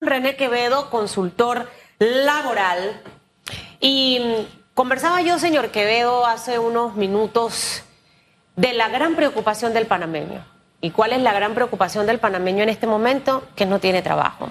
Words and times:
René 0.00 0.34
Quevedo, 0.36 0.88
consultor 0.88 1.68
laboral. 1.98 3.02
Y 3.80 4.46
conversaba 4.74 5.20
yo, 5.20 5.38
señor 5.38 5.70
Quevedo, 5.70 6.26
hace 6.26 6.58
unos 6.58 6.96
minutos 6.96 7.82
de 8.56 8.72
la 8.72 8.88
gran 8.88 9.14
preocupación 9.14 9.74
del 9.74 9.86
panameño. 9.86 10.44
¿Y 10.80 10.90
cuál 10.92 11.12
es 11.12 11.20
la 11.20 11.34
gran 11.34 11.54
preocupación 11.54 12.06
del 12.06 12.18
panameño 12.18 12.62
en 12.62 12.70
este 12.70 12.86
momento? 12.86 13.46
Que 13.54 13.66
no 13.66 13.78
tiene 13.78 14.00
trabajo. 14.00 14.48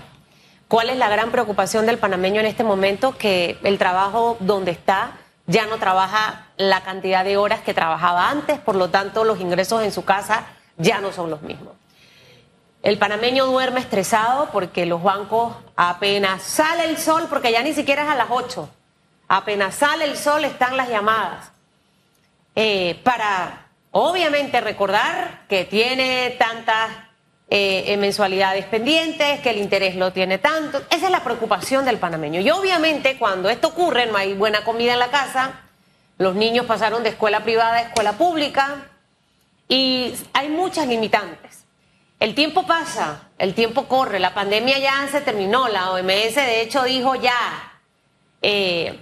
¿Cuál 0.67 0.91
es 0.91 0.97
la 0.97 1.09
gran 1.09 1.31
preocupación 1.31 1.87
del 1.87 1.97
panameño 1.97 2.39
en 2.39 2.45
este 2.45 2.63
momento? 2.63 3.17
Que 3.17 3.57
el 3.63 3.79
trabajo 3.79 4.37
donde 4.39 4.69
está 4.69 5.13
ya 5.47 5.65
no 5.65 5.79
trabaja 5.79 6.45
la 6.57 6.83
cantidad 6.83 7.25
de 7.25 7.37
horas 7.37 7.61
que 7.61 7.73
trabajaba 7.73 8.29
antes, 8.29 8.59
por 8.59 8.75
lo 8.75 8.91
tanto 8.91 9.23
los 9.23 9.39
ingresos 9.39 9.81
en 9.81 9.91
su 9.91 10.05
casa 10.05 10.45
ya 10.77 11.01
no 11.01 11.11
son 11.11 11.31
los 11.31 11.41
mismos. 11.41 11.73
El 12.81 12.97
panameño 12.97 13.45
duerme 13.45 13.81
estresado 13.81 14.49
porque 14.51 14.85
los 14.85 15.03
bancos 15.03 15.53
apenas 15.75 16.41
sale 16.41 16.85
el 16.85 16.97
sol, 16.97 17.27
porque 17.29 17.51
ya 17.51 17.61
ni 17.61 17.73
siquiera 17.73 18.03
es 18.03 18.09
a 18.09 18.15
las 18.15 18.27
8, 18.29 18.69
apenas 19.27 19.75
sale 19.75 20.05
el 20.05 20.17
sol 20.17 20.45
están 20.45 20.77
las 20.77 20.89
llamadas. 20.89 21.51
Eh, 22.55 22.99
para, 23.03 23.67
obviamente, 23.91 24.61
recordar 24.61 25.41
que 25.49 25.65
tiene 25.65 26.35
tantas 26.39 26.89
eh, 27.49 27.97
mensualidades 27.97 28.65
pendientes, 28.65 29.41
que 29.41 29.49
el 29.49 29.57
interés 29.57 29.95
lo 29.95 30.13
tiene 30.13 30.37
tanto. 30.37 30.81
Esa 30.89 31.07
es 31.07 31.11
la 31.11 31.23
preocupación 31.23 31.83
del 31.83 31.97
panameño. 31.97 32.39
Y 32.39 32.49
obviamente 32.49 33.17
cuando 33.17 33.49
esto 33.49 33.69
ocurre, 33.69 34.05
no 34.05 34.17
hay 34.17 34.33
buena 34.35 34.63
comida 34.63 34.93
en 34.93 34.99
la 34.99 35.09
casa, 35.09 35.61
los 36.17 36.35
niños 36.35 36.65
pasaron 36.65 37.01
de 37.03 37.09
escuela 37.09 37.43
privada 37.43 37.73
a 37.73 37.81
escuela 37.81 38.13
pública 38.13 38.87
y 39.67 40.13
hay 40.33 40.49
muchas 40.49 40.87
limitantes. 40.87 41.65
El 42.19 42.35
tiempo 42.35 42.65
pasa, 42.65 43.29
el 43.37 43.53
tiempo 43.53 43.87
corre, 43.87 44.19
la 44.19 44.33
pandemia 44.33 44.77
ya 44.77 45.07
se 45.09 45.21
terminó, 45.21 45.69
la 45.69 45.91
OMS 45.91 46.35
de 46.35 46.61
hecho 46.61 46.83
dijo 46.83 47.15
ya, 47.15 47.79
eh, 48.41 48.99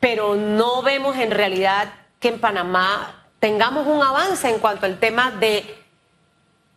pero 0.00 0.34
no 0.34 0.82
vemos 0.82 1.16
en 1.16 1.30
realidad 1.30 1.92
que 2.18 2.28
en 2.28 2.40
Panamá 2.40 3.28
tengamos 3.38 3.86
un 3.86 4.02
avance 4.02 4.50
en 4.50 4.58
cuanto 4.58 4.86
al 4.86 4.98
tema 4.98 5.30
de 5.30 5.64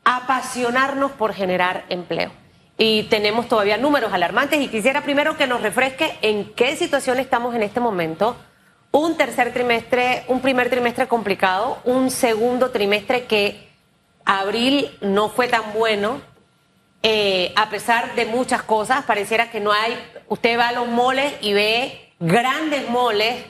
apasionarnos 0.04 1.12
por 1.12 1.34
generar 1.34 1.86
empleo. 1.90 2.32
Y 2.78 3.04
tenemos 3.04 3.48
todavía 3.48 3.78
números 3.78 4.14
alarmantes 4.14 4.62
y 4.62 4.68
quisiera 4.68 5.02
primero 5.02 5.38
que 5.38 5.48
nos 5.48 5.62
refresque 5.62 6.18
en 6.22 6.54
qué 6.54 6.76
situación 6.76 7.20
estamos 7.20 7.56
en 7.56 7.64
este 7.64 7.80
momento. 7.80 8.38
Un 8.92 9.18
tercer 9.18 9.54
trimestre, 9.54 10.24
un 10.28 10.40
primer 10.40 10.70
trimestre 10.70 11.08
complicado, 11.08 11.80
un 11.84 12.12
segundo 12.12 12.70
trimestre 12.70 13.26
que 13.26 13.69
abril 14.30 14.96
no 15.02 15.30
fue 15.30 15.48
tan 15.48 15.74
bueno, 15.74 16.22
eh, 17.02 17.52
a 17.56 17.70
pesar 17.70 18.14
de 18.16 18.26
muchas 18.26 18.62
cosas, 18.62 19.04
pareciera 19.06 19.50
que 19.50 19.60
no 19.60 19.72
hay, 19.72 19.98
usted 20.28 20.58
va 20.58 20.68
a 20.68 20.72
los 20.72 20.88
moles 20.88 21.34
y 21.42 21.54
ve 21.54 22.14
grandes 22.20 22.88
moles, 22.90 23.44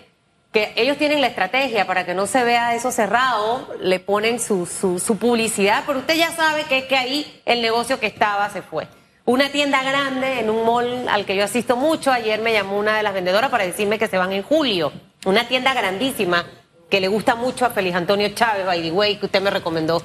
que 0.53 0.72
ellos 0.77 0.97
tienen 0.97 1.22
la 1.22 1.27
estrategia 1.27 1.85
para 1.85 2.05
que 2.05 2.13
no 2.13 2.25
se 2.25 2.44
vea 2.44 2.75
eso 2.75 2.91
cerrado, 2.91 3.67
le 3.81 4.00
ponen 4.00 4.39
su, 4.39 4.66
su, 4.66 5.17
publicidad, 5.17 5.83
pero 5.85 6.00
usted 6.00 6.16
ya 6.16 6.31
sabe 6.31 6.63
que 6.63 6.80
es 6.80 6.85
que 6.85 6.95
ahí 6.95 7.41
el 7.45 7.61
negocio 7.61 8.00
que 8.00 8.07
estaba 8.07 8.50
se 8.50 8.61
fue. 8.61 8.88
Una 9.25 9.50
tienda 9.50 9.83
grande 9.83 10.39
en 10.39 10.50
un 10.50 10.66
mall 10.66 11.07
al 11.07 11.25
que 11.25 11.35
yo 11.35 11.44
asisto 11.44 11.75
mucho, 11.75 12.11
ayer 12.11 12.39
me 12.39 12.53
llamó 12.53 12.80
una 12.80 12.97
de 12.97 13.03
las 13.03 13.13
vendedoras 13.13 13.52
para 13.52 13.66
decirme 13.66 14.00
que 14.00 14.07
se 14.07 14.17
van 14.17 14.31
en 14.31 14.44
julio, 14.44 14.91
una 15.25 15.47
tienda 15.47 15.73
grandísima 15.73 16.45
que 16.89 17.02
le 17.02 17.09
gusta 17.09 17.35
mucho 17.35 17.66
a 17.66 17.69
Feliz 17.69 17.94
Antonio 17.94 18.30
Chávez, 18.30 18.66
by 18.66 18.81
the 18.81 18.91
way, 18.91 19.17
que 19.17 19.27
usted 19.27 19.41
me 19.41 19.52
recomendó 19.52 20.02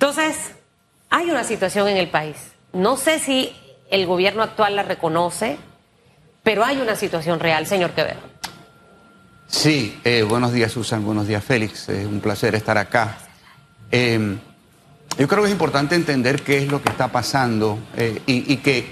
entonces, 0.00 0.52
hay 1.10 1.28
una 1.28 1.42
situación 1.42 1.88
en 1.88 1.96
el 1.96 2.08
país. 2.08 2.36
No 2.72 2.96
sé 2.96 3.18
si 3.18 3.52
el 3.90 4.06
gobierno 4.06 4.44
actual 4.44 4.76
la 4.76 4.84
reconoce, 4.84 5.58
pero 6.44 6.64
hay 6.64 6.80
una 6.80 6.94
situación 6.94 7.40
real, 7.40 7.66
señor 7.66 7.90
Quevedo. 7.90 8.20
Sí, 9.48 9.98
eh, 10.04 10.22
buenos 10.22 10.52
días 10.52 10.70
Susan, 10.70 11.04
buenos 11.04 11.26
días 11.26 11.42
Félix, 11.42 11.88
es 11.88 12.06
un 12.06 12.20
placer 12.20 12.54
estar 12.54 12.78
acá. 12.78 13.18
Em, 13.90 14.38
yo 15.18 15.26
creo 15.26 15.42
que 15.42 15.48
es 15.48 15.52
importante 15.52 15.96
entender 15.96 16.42
qué 16.42 16.58
es 16.58 16.68
lo 16.68 16.80
que 16.80 16.90
está 16.90 17.08
pasando 17.08 17.80
eh, 17.96 18.22
y, 18.24 18.52
y, 18.52 18.58
que 18.58 18.86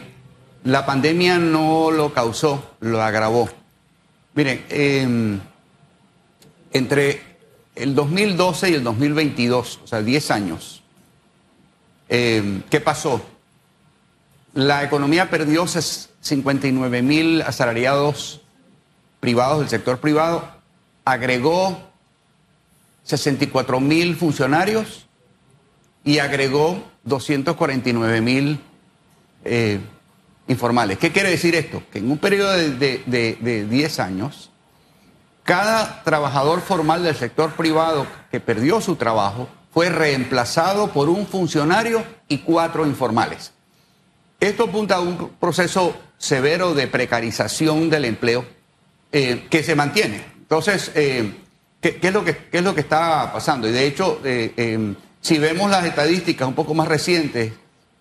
la 0.64 0.84
pandemia 0.86 1.38
no 1.38 1.92
lo 1.92 2.12
causó, 2.12 2.74
lo 2.80 3.00
agravó. 3.00 3.48
Miren, 4.34 4.64
eh, 4.70 5.38
entre 6.72 7.22
el 7.76 7.94
2012 7.94 8.70
y 8.70 8.74
el 8.74 8.82
2022, 8.82 9.80
o 9.84 9.86
sea, 9.86 10.02
10 10.02 10.30
años, 10.32 10.82
eh, 12.08 12.62
¿Qué 12.70 12.80
pasó? 12.80 13.24
La 14.54 14.84
economía 14.84 15.28
perdió 15.28 15.66
59 15.66 17.02
mil 17.02 17.42
asalariados 17.42 18.40
privados 19.20 19.60
del 19.60 19.68
sector 19.68 19.98
privado, 19.98 20.48
agregó 21.04 21.78
64 23.04 23.80
mil 23.80 24.16
funcionarios 24.16 25.06
y 26.04 26.18
agregó 26.18 26.82
249 27.04 28.20
mil 28.20 28.60
eh, 29.44 29.80
informales. 30.48 30.98
¿Qué 30.98 31.12
quiere 31.12 31.30
decir 31.30 31.54
esto? 31.54 31.82
Que 31.92 31.98
en 31.98 32.10
un 32.10 32.18
periodo 32.18 32.52
de, 32.52 33.02
de 33.06 33.66
10 33.68 34.00
años, 34.00 34.50
cada 35.42 36.02
trabajador 36.02 36.60
formal 36.60 37.02
del 37.02 37.14
sector 37.14 37.52
privado 37.52 38.06
que 38.30 38.40
perdió 38.40 38.80
su 38.80 38.96
trabajo 38.96 39.48
fue 39.76 39.90
reemplazado 39.90 40.90
por 40.90 41.10
un 41.10 41.26
funcionario 41.26 42.02
y 42.28 42.38
cuatro 42.38 42.86
informales. 42.86 43.52
Esto 44.40 44.64
apunta 44.64 44.94
a 44.94 45.00
un 45.00 45.32
proceso 45.38 45.94
severo 46.16 46.72
de 46.72 46.86
precarización 46.86 47.90
del 47.90 48.06
empleo 48.06 48.46
eh, 49.12 49.46
que 49.50 49.62
se 49.62 49.74
mantiene. 49.74 50.24
Entonces, 50.38 50.92
eh, 50.94 51.30
¿qué, 51.82 51.98
es 52.00 52.14
lo 52.14 52.24
que, 52.24 52.38
es 52.50 52.62
lo 52.62 52.74
que 52.74 52.80
está 52.80 53.30
pasando? 53.34 53.68
Y 53.68 53.72
de 53.72 53.86
hecho, 53.86 54.18
eh, 54.24 54.54
em, 54.56 54.94
si 55.20 55.36
vemos 55.36 55.70
las 55.70 55.84
estadísticas 55.84 56.48
un 56.48 56.54
poco 56.54 56.72
más 56.72 56.88
recientes, 56.88 57.52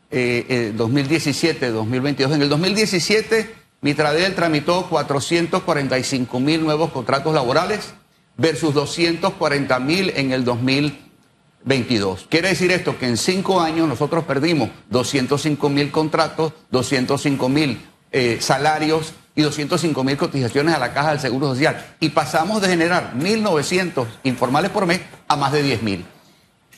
2017, 0.09 1.71
2022, 1.71 2.35
en 2.35 2.41
el 2.41 2.47
2017 2.47 3.53
Mitradel 3.81 4.33
tramitó 4.33 4.87
445 4.87 6.39
mil 6.39 6.63
nuevos 6.63 6.93
contratos 6.93 7.33
laborales 7.33 7.93
versus 8.37 8.73
240 8.73 9.77
mil 9.81 10.13
en 10.15 10.31
el 10.31 10.45
2022. 10.45 11.04
22. 11.65 12.27
Quiere 12.29 12.49
decir 12.49 12.71
esto 12.71 12.97
que 12.97 13.07
en 13.07 13.17
cinco 13.17 13.59
años 13.59 13.87
nosotros 13.87 14.23
perdimos 14.23 14.69
205 14.89 15.69
mil 15.69 15.91
contratos, 15.91 16.53
205 16.71 17.49
mil 17.49 17.85
eh, 18.11 18.37
salarios 18.39 19.13
y 19.35 19.41
205 19.41 20.03
mil 20.03 20.15
cotizaciones 20.15 20.75
a 20.75 20.79
la 20.79 20.93
caja 20.93 21.09
del 21.11 21.19
Seguro 21.19 21.47
Social. 21.47 21.95
Y 21.99 22.09
pasamos 22.09 22.61
de 22.61 22.69
generar 22.69 23.13
1.900 23.17 24.05
informales 24.23 24.71
por 24.71 24.85
mes 24.85 25.01
a 25.27 25.35
más 25.35 25.51
de 25.51 25.63
10 25.63 25.81
mil. 25.81 26.05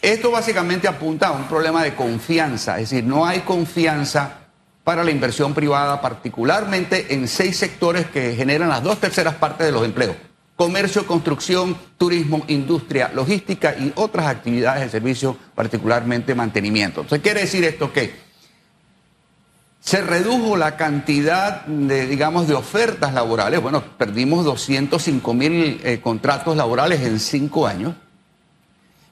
Esto 0.01 0.31
básicamente 0.31 0.87
apunta 0.87 1.27
a 1.27 1.31
un 1.31 1.47
problema 1.47 1.83
de 1.83 1.95
confianza, 1.95 2.79
es 2.79 2.91
decir, 2.91 3.03
no 3.03 3.25
hay 3.25 3.39
confianza 3.39 4.39
para 4.83 5.03
la 5.03 5.11
inversión 5.11 5.53
privada, 5.53 5.99
particularmente 5.99 7.13
en 7.13 7.27
seis 7.27 7.57
sectores 7.57 8.05
que 8.05 8.35
generan 8.35 8.69
las 8.69 8.83
dos 8.83 8.99
terceras 8.99 9.35
partes 9.35 9.65
de 9.65 9.73
los 9.73 9.83
empleos 9.83 10.15
comercio, 10.57 11.05
construcción, 11.05 11.77
turismo, 11.97 12.43
industria, 12.47 13.11
logística 13.13 13.75
y 13.77 13.93
otras 13.95 14.25
actividades 14.25 14.81
de 14.81 14.89
servicio, 14.89 15.37
particularmente 15.55 16.33
mantenimiento. 16.35 17.01
Entonces, 17.01 17.23
quiere 17.23 17.41
decir 17.41 17.63
esto 17.63 17.93
que 17.93 18.27
se 19.79 20.01
redujo 20.01 20.57
la 20.57 20.75
cantidad 20.75 21.63
de, 21.67 22.07
digamos, 22.07 22.47
de 22.47 22.55
ofertas 22.55 23.13
laborales. 23.13 23.61
Bueno, 23.61 23.83
perdimos 23.97 24.43
205 24.43 25.33
mil 25.35 25.79
eh, 25.83 26.01
contratos 26.01 26.57
laborales 26.57 27.01
en 27.01 27.19
cinco 27.19 27.67
años. 27.67 27.93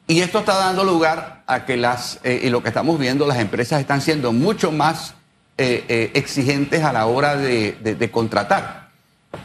Y 0.07 0.22
esto 0.22 0.39
está 0.39 0.55
dando 0.55 0.84
lugar 0.84 1.44
a 1.45 1.63
que 1.66 1.78
las, 1.78 2.19
eh, 2.23 2.41
y 2.44 2.50
lo 2.50 2.63
que 2.63 2.69
estamos 2.69 3.00
viendo, 3.00 3.28
las 3.28 3.38
empresas 3.38 3.79
están 3.79 4.01
siendo 4.01 4.34
mucho 4.34 4.72
más 4.72 5.13
eh, 5.57 6.11
exigentes 6.16 6.84
a 6.84 6.91
la 6.91 7.05
hora 7.05 7.38
de 7.38 8.09
contratar. 8.11 8.84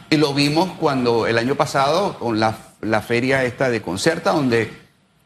Y 0.09 0.17
lo 0.17 0.33
vimos 0.33 0.71
cuando 0.79 1.27
el 1.27 1.37
año 1.37 1.55
pasado 1.55 2.17
con 2.19 2.39
la, 2.39 2.53
feria 3.01 3.43
esta 3.43 3.69
de 3.69 3.81
Concerta, 3.81 4.31
donde 4.31 4.71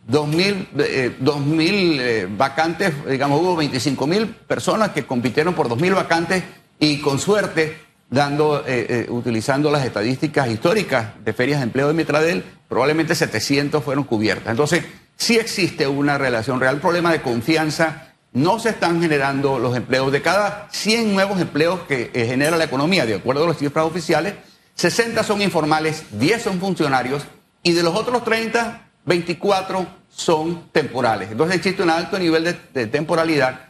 2.000 0.10 0.68
eh, 0.80 1.16
eh, 1.20 2.28
vacantes, 2.30 2.94
digamos, 3.08 3.42
hubo 3.42 3.62
25.000 3.62 4.28
personas 4.28 4.92
que 4.92 5.06
compitieron 5.06 5.54
por 5.54 5.68
2.000 5.68 5.96
vacantes 5.96 6.44
y 6.80 7.00
con 7.00 7.18
suerte, 7.20 7.80
dando, 8.10 8.64
eh, 8.68 9.08
utilizando 9.10 9.72
las 9.72 9.86
estadísticas 9.86 10.50
históricas 10.50 11.08
de 11.24 11.34
ferias 11.34 11.60
de 11.60 11.64
empleo 11.64 11.88
de 11.88 11.94
Mitradel, 11.94 12.44
probablemente 12.68 13.16
700 13.16 13.84
fueron 13.84 14.04
cubiertas. 14.04 14.52
Entonces, 14.52 14.86
sí 15.16 15.38
existe 15.38 15.88
una 15.88 16.18
relación 16.18 16.60
real, 16.60 16.80
problema 16.80 17.12
de 17.12 17.22
confianza. 17.22 18.12
No 18.32 18.60
se 18.60 18.70
están 18.70 19.02
generando 19.02 19.60
los 19.60 19.76
empleos. 19.78 20.12
De 20.12 20.22
cada 20.22 20.68
100 20.70 21.14
nuevos 21.14 21.40
empleos 21.40 21.80
que 21.88 22.12
genera 22.14 22.58
la 22.58 22.66
economía, 22.66 23.06
de 23.06 23.16
acuerdo 23.16 23.46
a 23.46 23.48
las 23.48 23.58
cifras 23.58 23.86
oficiales, 23.86 24.34
60 24.76 25.24
son 25.24 25.42
informales, 25.42 26.04
10 26.12 26.42
son 26.42 26.60
funcionarios 26.60 27.24
y 27.64 27.72
de 27.72 27.82
los 27.82 27.96
otros 27.96 28.24
30, 28.24 28.90
24 29.06 29.88
son 30.10 30.70
temporales. 30.72 31.32
Entonces 31.32 31.58
existe 31.58 31.82
un 31.82 31.90
alto 31.90 32.20
nivel 32.20 32.58
de, 32.74 32.88
temporalidad 32.88 33.70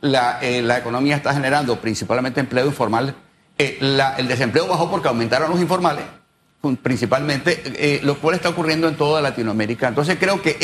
la, 0.00 0.38
eh, 0.42 0.62
la 0.62 0.78
economía 0.78 1.16
está 1.16 1.32
generando 1.32 1.80
principalmente 1.80 2.40
empleo 2.40 2.66
informal. 2.66 3.14
Eh, 3.58 3.78
el 3.80 4.28
desempleo 4.28 4.66
bajó 4.66 4.90
porque 4.90 5.08
aumentaron 5.08 5.50
los 5.50 5.60
informales, 5.60 6.04
principalmente, 6.82 7.62
eh, 7.64 8.00
lo 8.02 8.18
cual 8.18 8.34
está 8.34 8.50
ocurriendo 8.50 8.88
en 8.88 8.96
toda 8.96 9.22
Latinoamérica. 9.22 9.88
Entonces 9.88 10.18
creo 10.20 10.42
que 10.42 10.58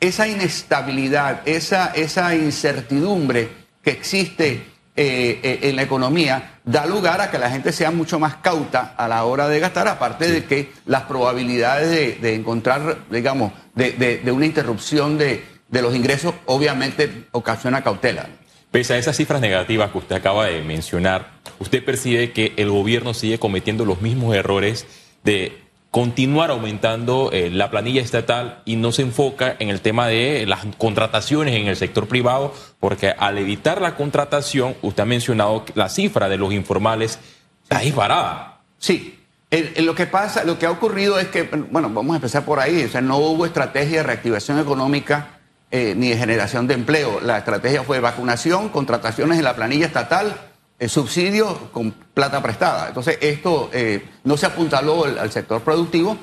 esa 0.00 0.28
inestabilidad, 0.28 1.42
esa 1.46 2.34
incertidumbre 2.34 3.50
que 3.82 3.90
existe 3.90 4.75
eh, 4.96 5.40
eh, 5.42 5.58
en 5.62 5.76
la 5.76 5.82
economía 5.82 6.58
da 6.64 6.86
lugar 6.86 7.20
a 7.20 7.30
que 7.30 7.38
la 7.38 7.50
gente 7.50 7.70
sea 7.72 7.90
mucho 7.90 8.18
más 8.18 8.36
cauta 8.36 8.94
a 8.96 9.06
la 9.08 9.24
hora 9.24 9.46
de 9.48 9.60
gastar, 9.60 9.88
aparte 9.88 10.30
de 10.30 10.44
que 10.44 10.72
las 10.86 11.02
probabilidades 11.02 11.90
de, 11.90 12.14
de 12.14 12.34
encontrar, 12.34 12.98
digamos, 13.10 13.52
de, 13.74 13.92
de- 13.92 14.18
de 14.18 14.32
una 14.32 14.46
interrupción 14.46 15.18
de 15.18 15.42
los 15.70 15.94
ingresos 15.94 16.32
obviamente 16.46 17.26
ocasiona 17.32 17.82
cautela. 17.82 18.26
Pese 18.70 18.94
a 18.94 18.98
esas 18.98 19.16
cifras 19.16 19.40
negativas 19.40 19.90
que 19.92 19.98
usted 19.98 20.16
acaba 20.16 20.46
de 20.46 20.62
mencionar, 20.62 21.30
¿usted 21.58 21.84
percibe 21.84 22.32
que 22.32 22.52
el 22.56 22.70
gobierno 22.70 23.14
sigue 23.14 23.38
cometiendo 23.38 23.84
los 23.84 24.00
mismos 24.02 24.34
errores 24.34 24.86
de 25.24 25.56
continuar 25.90 26.50
aumentando 26.50 27.30
eh, 27.32 27.50
la 27.50 27.70
planilla 27.70 28.02
estatal 28.02 28.60
y 28.64 28.76
no 28.76 28.92
se 28.92 29.02
enfoca 29.02 29.56
en 29.58 29.70
el 29.70 29.80
tema 29.80 30.06
de 30.08 30.44
las 30.46 30.66
contrataciones 30.78 31.54
en 31.54 31.68
el 31.68 31.76
sector 31.76 32.06
privado? 32.06 32.52
Porque 32.80 33.14
al 33.16 33.38
evitar 33.38 33.80
la 33.80 33.94
contratación, 33.96 34.76
usted 34.82 35.02
ha 35.04 35.06
mencionado 35.06 35.64
que 35.64 35.72
la 35.74 35.88
cifra 35.88 36.28
de 36.28 36.36
los 36.36 36.52
informales 36.52 37.18
está 37.62 37.78
disparada. 37.80 38.58
Sí, 38.78 39.18
el- 39.50 39.72
el- 39.76 39.86
lo 39.86 39.94
que 39.94 40.06
pasa, 40.06 40.44
lo 40.44 40.58
que 40.58 40.66
ha 40.66 40.70
ocurrido 40.70 41.18
es 41.18 41.28
que, 41.28 41.44
bueno, 41.44 41.88
vamos 41.88 42.12
a 42.12 42.16
empezar 42.16 42.44
por 42.44 42.60
ahí, 42.60 42.84
o 42.84 42.88
sea, 42.88 43.00
no 43.00 43.16
hubo 43.16 43.46
estrategia 43.46 43.98
de 43.98 44.02
reactivación 44.02 44.58
económica 44.58 45.30
eh, 45.72 45.94
ni 45.96 46.10
de 46.10 46.16
generación 46.16 46.68
de 46.68 46.74
empleo. 46.74 47.20
La 47.20 47.38
estrategia 47.38 47.82
fue 47.82 47.98
vacunación, 47.98 48.68
contrataciones 48.68 49.38
en 49.38 49.44
la 49.44 49.56
planilla 49.56 49.86
estatal, 49.86 50.36
eh, 50.78 50.88
subsidios 50.88 51.56
con 51.72 51.92
plata 51.92 52.42
prestada. 52.42 52.88
Entonces, 52.88 53.18
esto 53.20 53.70
eh, 53.72 54.04
no 54.24 54.36
se 54.36 54.46
apuntaló 54.46 55.04
al, 55.04 55.32
sector 55.32 55.62
productivo 55.62 56.18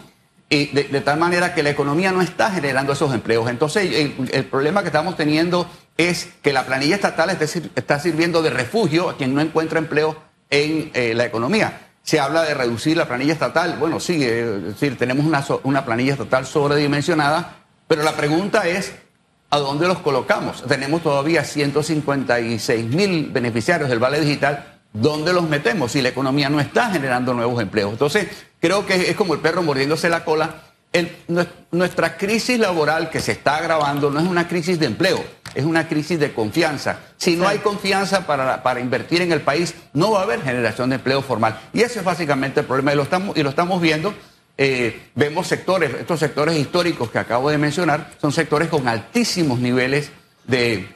y 0.50 0.68
de, 0.68 1.02
tal 1.02 1.18
manera 1.18 1.56
que 1.56 1.64
la 1.64 1.72
economía 1.72 2.12
no 2.12 2.22
está 2.22 2.52
generando 2.52 2.94
esos 2.94 3.14
empleos. 3.14 3.50
Entonces, 3.50 4.12
el, 4.32 4.46
problema 4.46 4.82
que 4.82 4.88
estamos 4.88 5.18
teniendo 5.18 5.68
es 5.98 6.30
que 6.44 6.54
la 6.54 6.66
planilla 6.66 6.96
estatal 6.96 7.36
sir- 7.48 7.72
está 7.76 8.00
sirviendo 8.00 8.44
de 8.44 8.52
refugio 8.52 9.10
a 9.10 9.18
quien 9.18 9.34
no 9.34 9.42
encuentra 9.42 9.80
empleo 9.80 10.16
en 10.52 10.92
eh, 10.94 11.14
la 11.16 11.26
economía. 11.26 11.88
Se 12.04 12.20
habla 12.20 12.44
de 12.44 12.54
reducir 12.54 12.96
la 12.98 13.08
planilla 13.08 13.34
estatal. 13.34 13.78
Bueno, 13.80 14.00
sí, 14.00 14.24
eh, 14.24 14.44
decir, 14.44 14.98
tenemos 14.98 15.26
una, 15.26 15.44
una 15.64 15.84
planilla 15.84 16.14
estatal 16.14 16.46
sobredimensionada, 16.46 17.64
pero 17.88 18.04
la 18.04 18.16
pregunta 18.16 18.68
es, 18.68 18.94
¿a 19.54 19.60
dónde 19.60 19.88
los 19.88 20.00
colocamos? 20.00 20.64
Tenemos 20.68 21.04
todavía 21.04 21.44
156 21.44 22.86
mil 22.88 23.30
beneficiarios 23.32 23.88
del 23.88 24.00
Vale 24.00 24.20
Digital. 24.20 24.80
¿Dónde 24.94 25.32
los 25.32 25.48
metemos 25.48 25.92
si 25.92 26.02
la 26.02 26.10
economía 26.10 26.50
no 26.50 26.60
está 26.60 26.90
generando 26.90 27.36
nuevos 27.36 27.62
empleos? 27.62 27.92
Entonces, 27.92 28.28
creo 28.60 28.84
que 28.88 29.12
es 29.12 29.16
como 29.16 29.36
el 29.36 29.42
perro 29.42 29.62
mordiéndose 29.62 30.10
la 30.10 30.26
cola. 30.26 30.56
El- 30.92 31.16
nuestra 31.72 32.18
crisis 32.18 32.58
laboral 32.60 33.12
que 33.12 33.20
se 33.20 33.34
está 33.34 33.58
agravando 33.58 34.10
no 34.10 34.20
es 34.20 34.26
una 34.28 34.48
crisis 34.48 34.80
de 34.80 34.88
empleo, 34.88 35.24
es 35.54 35.66
una 35.66 35.88
crisis 35.88 36.20
de 36.20 36.34
confianza. 36.34 36.98
Si 37.18 37.36
no 37.36 37.48
hay 37.48 37.60
confianza 37.60 38.26
para, 38.26 38.64
para 38.64 38.80
invertir 38.80 39.22
en 39.22 39.32
el 39.32 39.42
país, 39.42 39.76
no 39.94 40.12
va 40.12 40.22
a 40.22 40.24
haber 40.24 40.42
generación 40.42 40.90
de 40.90 40.96
empleo 40.96 41.22
formal. 41.22 41.60
Y 41.74 41.82
ese 41.82 42.00
es 42.00 42.06
básicamente 42.06 42.62
el 42.62 42.66
problema 42.66 42.94
y 42.94 42.96
lo 42.96 43.04
estamos, 43.04 43.38
y 43.38 43.44
lo 43.44 43.50
estamos 43.50 43.80
viendo. 43.82 44.14
Eh, 44.56 45.10
vemos 45.16 45.48
sectores, 45.48 45.92
estos 45.96 46.20
sectores 46.20 46.56
históricos 46.58 47.10
que 47.10 47.18
acabo 47.18 47.50
de 47.50 47.58
mencionar, 47.58 48.12
son 48.22 48.32
sectores 48.32 48.70
con 48.70 48.88
altísimos 48.88 49.60
niveles 49.60 50.12
de, 50.46 50.88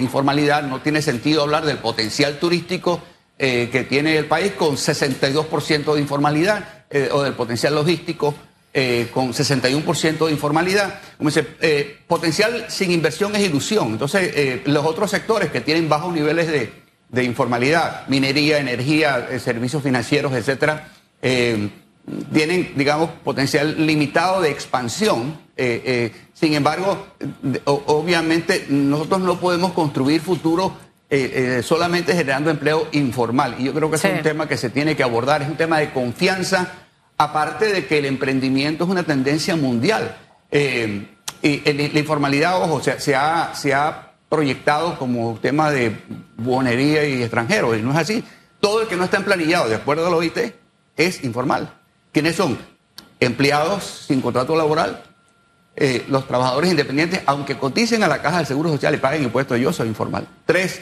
informalidad. 0.00 0.64
No 0.64 0.80
tiene 0.80 1.00
sentido 1.00 1.42
hablar 1.42 1.64
del 1.64 1.78
potencial 1.78 2.38
turístico 2.38 3.00
eh, 3.38 3.68
que 3.70 3.84
tiene 3.84 4.16
el 4.16 4.26
país 4.26 4.52
con 4.52 4.76
62% 4.76 5.94
de 5.94 6.00
informalidad 6.00 6.84
eh, 6.90 7.08
o 7.12 7.22
del 7.22 7.34
potencial 7.34 7.74
logístico 7.74 8.34
con 9.12 9.32
61% 9.32 10.26
de 10.26 10.30
informalidad. 10.30 11.00
Potencial 12.06 12.66
sin 12.68 12.92
inversión 12.92 13.34
es 13.34 13.42
ilusión. 13.42 13.88
Entonces, 13.88 14.62
los 14.66 14.86
otros 14.86 15.10
sectores 15.10 15.50
que 15.50 15.60
tienen 15.60 15.88
bajos 15.88 16.14
niveles 16.14 16.46
de, 16.46 16.72
de 17.08 17.24
informalidad, 17.24 18.06
minería, 18.06 18.58
energía, 18.58 19.40
servicios 19.40 19.82
financieros, 19.82 20.32
etcétera, 20.32 20.92
tienen, 22.32 22.72
digamos, 22.76 23.10
potencial 23.24 23.86
limitado 23.86 24.40
de 24.40 24.50
expansión. 24.50 25.38
Eh, 25.56 25.82
eh, 25.84 26.12
sin 26.34 26.54
embargo, 26.54 27.06
obviamente 27.64 28.66
nosotros 28.68 29.20
no 29.20 29.38
podemos 29.40 29.72
construir 29.72 30.20
futuro 30.20 30.72
eh, 31.10 31.62
solamente 31.64 32.14
generando 32.14 32.50
empleo 32.50 32.88
informal. 32.92 33.56
Y 33.58 33.64
yo 33.64 33.74
creo 33.74 33.90
que 33.90 33.98
Sí. 33.98 34.08
es 34.08 34.14
un 34.18 34.22
tema 34.22 34.46
que 34.46 34.56
se 34.56 34.70
tiene 34.70 34.94
que 34.94 35.02
abordar, 35.02 35.42
es 35.42 35.48
un 35.48 35.56
tema 35.56 35.78
de 35.78 35.90
confianza, 35.92 36.72
aparte 37.16 37.72
de 37.72 37.86
que 37.86 37.98
el 37.98 38.04
emprendimiento 38.04 38.84
es 38.84 38.90
una 38.90 39.02
tendencia 39.02 39.56
mundial. 39.56 40.16
Y 40.50 41.72
la 41.72 41.98
informalidad, 41.98 42.60
ojo, 42.62 42.82
se, 42.82 43.00
se 43.00 43.14
ha, 43.14 43.54
se 43.54 43.72
ha 43.72 44.12
proyectado 44.28 44.98
como 44.98 45.38
tema 45.40 45.70
de 45.70 45.96
buonería 46.36 47.04
y 47.06 47.22
extranjeros, 47.22 47.78
y 47.78 47.82
no 47.82 47.92
es 47.92 47.96
así. 47.98 48.24
Todo 48.60 48.82
el 48.82 48.88
que 48.88 48.96
no 48.96 49.04
está 49.04 49.16
emplanillado, 49.18 49.68
de 49.68 49.76
acuerdo 49.76 50.06
a 50.06 50.10
la 50.10 50.16
OIT, 50.16 50.36
es 50.96 51.24
informal. 51.24 51.77
¿Quiénes 52.18 52.34
son? 52.34 52.58
Empleados 53.20 54.06
sin 54.08 54.20
contrato 54.20 54.56
laboral, 54.56 55.04
eh, 55.76 56.04
los 56.08 56.26
trabajadores 56.26 56.68
independientes, 56.68 57.20
aunque 57.26 57.56
coticen 57.56 58.02
a 58.02 58.08
la 58.08 58.20
caja 58.20 58.38
del 58.38 58.46
Seguro 58.46 58.70
Social 58.70 58.92
y 58.96 58.98
paguen 58.98 59.22
impuestos, 59.22 59.56
yo 59.60 59.72
soy 59.72 59.86
informal. 59.86 60.26
Tres, 60.44 60.80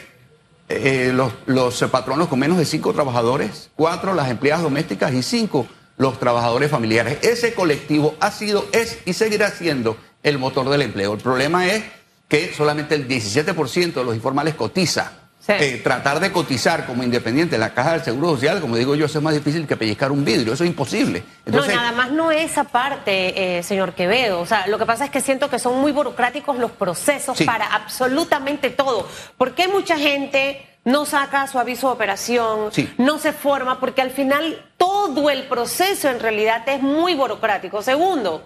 eh, 0.67 1.11
los, 1.13 1.31
los 1.45 1.79
patronos 1.91 2.27
con 2.27 2.39
menos 2.39 2.57
de 2.57 2.65
cinco 2.65 2.91
trabajadores. 2.91 3.69
Cuatro, 3.75 4.15
las 4.15 4.31
empleadas 4.31 4.63
domésticas. 4.63 5.13
Y 5.13 5.21
cinco, 5.21 5.67
los 5.97 6.19
trabajadores 6.19 6.71
familiares. 6.71 7.19
Ese 7.21 7.53
colectivo 7.53 8.15
ha 8.19 8.31
sido, 8.31 8.65
es 8.71 8.97
y 9.05 9.13
seguirá 9.13 9.51
siendo 9.51 9.95
el 10.23 10.39
motor 10.39 10.67
del 10.69 10.81
empleo. 10.81 11.13
El 11.13 11.19
problema 11.19 11.67
es 11.67 11.83
que 12.27 12.51
solamente 12.51 12.95
el 12.95 13.07
17% 13.07 13.93
de 13.93 14.03
los 14.03 14.15
informales 14.15 14.55
cotiza. 14.55 15.26
Sí. 15.47 15.53
Eh, 15.57 15.81
tratar 15.81 16.19
de 16.19 16.31
cotizar 16.31 16.85
como 16.85 17.03
independiente 17.03 17.55
en 17.55 17.61
la 17.61 17.73
caja 17.73 17.93
del 17.93 18.03
Seguro 18.03 18.31
Social, 18.31 18.59
como 18.59 18.75
digo 18.75 18.95
yo, 18.95 19.05
eso 19.05 19.17
es 19.19 19.23
más 19.23 19.33
difícil 19.33 19.65
que 19.65 19.77
pellizcar 19.77 20.11
un 20.11 20.25
vidrio. 20.25 20.51
Eso 20.53 20.65
es 20.65 20.69
imposible. 20.69 21.23
Entonces, 21.45 21.73
no, 21.73 21.81
nada 21.81 21.93
más 21.93 22.11
no 22.11 22.31
esa 22.31 22.65
parte, 22.65 23.57
eh, 23.59 23.63
señor 23.63 23.93
Quevedo. 23.93 24.41
O 24.41 24.45
sea, 24.45 24.67
lo 24.67 24.77
que 24.77 24.85
pasa 24.85 25.05
es 25.05 25.09
que 25.11 25.21
siento 25.21 25.49
que 25.49 25.57
son 25.57 25.79
muy 25.79 25.93
burocráticos 25.93 26.57
los 26.57 26.71
procesos 26.71 27.37
Sí. 27.37 27.45
para 27.45 27.65
absolutamente 27.67 28.69
todo. 28.71 29.07
¿Por 29.37 29.53
qué 29.55 29.69
mucha 29.69 29.97
gente 29.97 30.67
no 30.83 31.05
saca 31.05 31.47
su 31.47 31.59
aviso 31.59 31.87
de 31.87 31.93
operación, 31.93 32.69
Sí. 32.73 32.93
no 32.97 33.17
se 33.17 33.31
forma? 33.31 33.79
Porque 33.79 34.01
al 34.01 34.11
final 34.11 34.65
todo 34.75 35.29
el 35.29 35.43
proceso 35.43 36.09
en 36.09 36.19
realidad 36.19 36.67
es 36.67 36.81
muy 36.81 37.15
burocrático. 37.15 37.81
Segundo, 37.81 38.43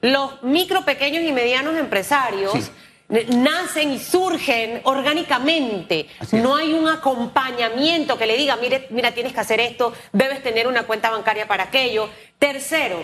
los 0.00 0.42
micro, 0.42 0.84
pequeños 0.84 1.24
y 1.24 1.32
medianos 1.32 1.76
empresarios. 1.76 2.52
Sí. 2.52 2.62
Nacen 3.08 3.90
y 3.92 3.98
surgen 3.98 4.82
orgánicamente. 4.84 6.08
No 6.32 6.56
hay 6.56 6.74
un 6.74 6.88
acompañamiento 6.88 8.18
que 8.18 8.26
le 8.26 8.36
diga, 8.36 8.56
mire, 8.56 8.86
mira, 8.90 9.12
tienes 9.12 9.32
que 9.32 9.40
hacer 9.40 9.60
esto, 9.60 9.94
debes 10.12 10.42
tener 10.42 10.66
una 10.68 10.82
cuenta 10.82 11.10
bancaria 11.10 11.48
para 11.48 11.64
aquello. 11.64 12.10
Tercero, 12.38 13.02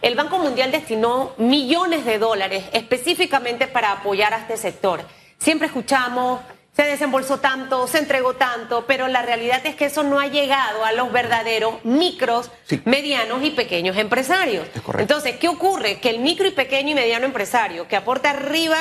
el 0.00 0.14
Banco 0.14 0.38
Mundial 0.38 0.72
destinó 0.72 1.32
millones 1.36 2.06
de 2.06 2.18
dólares 2.18 2.64
específicamente 2.72 3.66
para 3.66 3.92
apoyar 3.92 4.32
a 4.32 4.38
este 4.38 4.56
sector. 4.56 5.02
Siempre 5.38 5.66
escuchamos, 5.66 6.40
se 6.74 6.84
desembolsó 6.84 7.38
tanto, 7.38 7.86
se 7.86 7.98
entregó 7.98 8.32
tanto, 8.34 8.86
pero 8.86 9.06
la 9.06 9.20
realidad 9.20 9.60
es 9.66 9.74
que 9.74 9.84
eso 9.84 10.02
no 10.02 10.18
ha 10.18 10.28
llegado 10.28 10.86
a 10.86 10.92
los 10.92 11.12
verdaderos 11.12 11.84
micros, 11.84 12.50
Sí. 12.64 12.80
medianos 12.86 13.44
y 13.44 13.50
pequeños 13.50 13.98
empresarios. 13.98 14.66
Entonces, 14.98 15.36
¿qué 15.36 15.48
ocurre? 15.48 16.00
Que 16.00 16.08
el 16.08 16.20
micro 16.20 16.48
y 16.48 16.52
pequeño 16.52 16.92
y 16.92 16.94
mediano 16.94 17.26
empresario, 17.26 17.86
que 17.86 17.96
aporta 17.96 18.30
arriba 18.30 18.78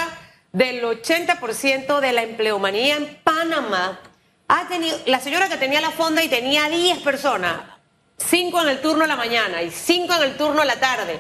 del 0.52 0.84
80% 0.84 2.00
de 2.00 2.12
la 2.12 2.24
empleomanía 2.24 2.98
en 2.98 3.20
Panamá, 3.24 4.00
ha 4.48 4.68
tenido, 4.68 4.98
la 5.06 5.20
señora 5.20 5.48
que 5.48 5.58
tenía 5.58 5.80
la 5.82 5.92
fonda 5.92 6.24
y 6.24 6.30
tenía 6.30 6.68
10 6.68 7.00
personas, 7.00 7.62
5 8.18 8.62
en 8.62 8.70
el 8.70 8.82
turno 8.82 9.04
de 9.04 9.08
la 9.08 9.16
mañana 9.16 9.62
y 9.62 9.72
5 9.72 10.14
en 10.14 10.24
el 10.24 10.38
turno 10.38 10.62
de 10.62 10.68
la 10.68 10.80
tarde, 10.80 11.20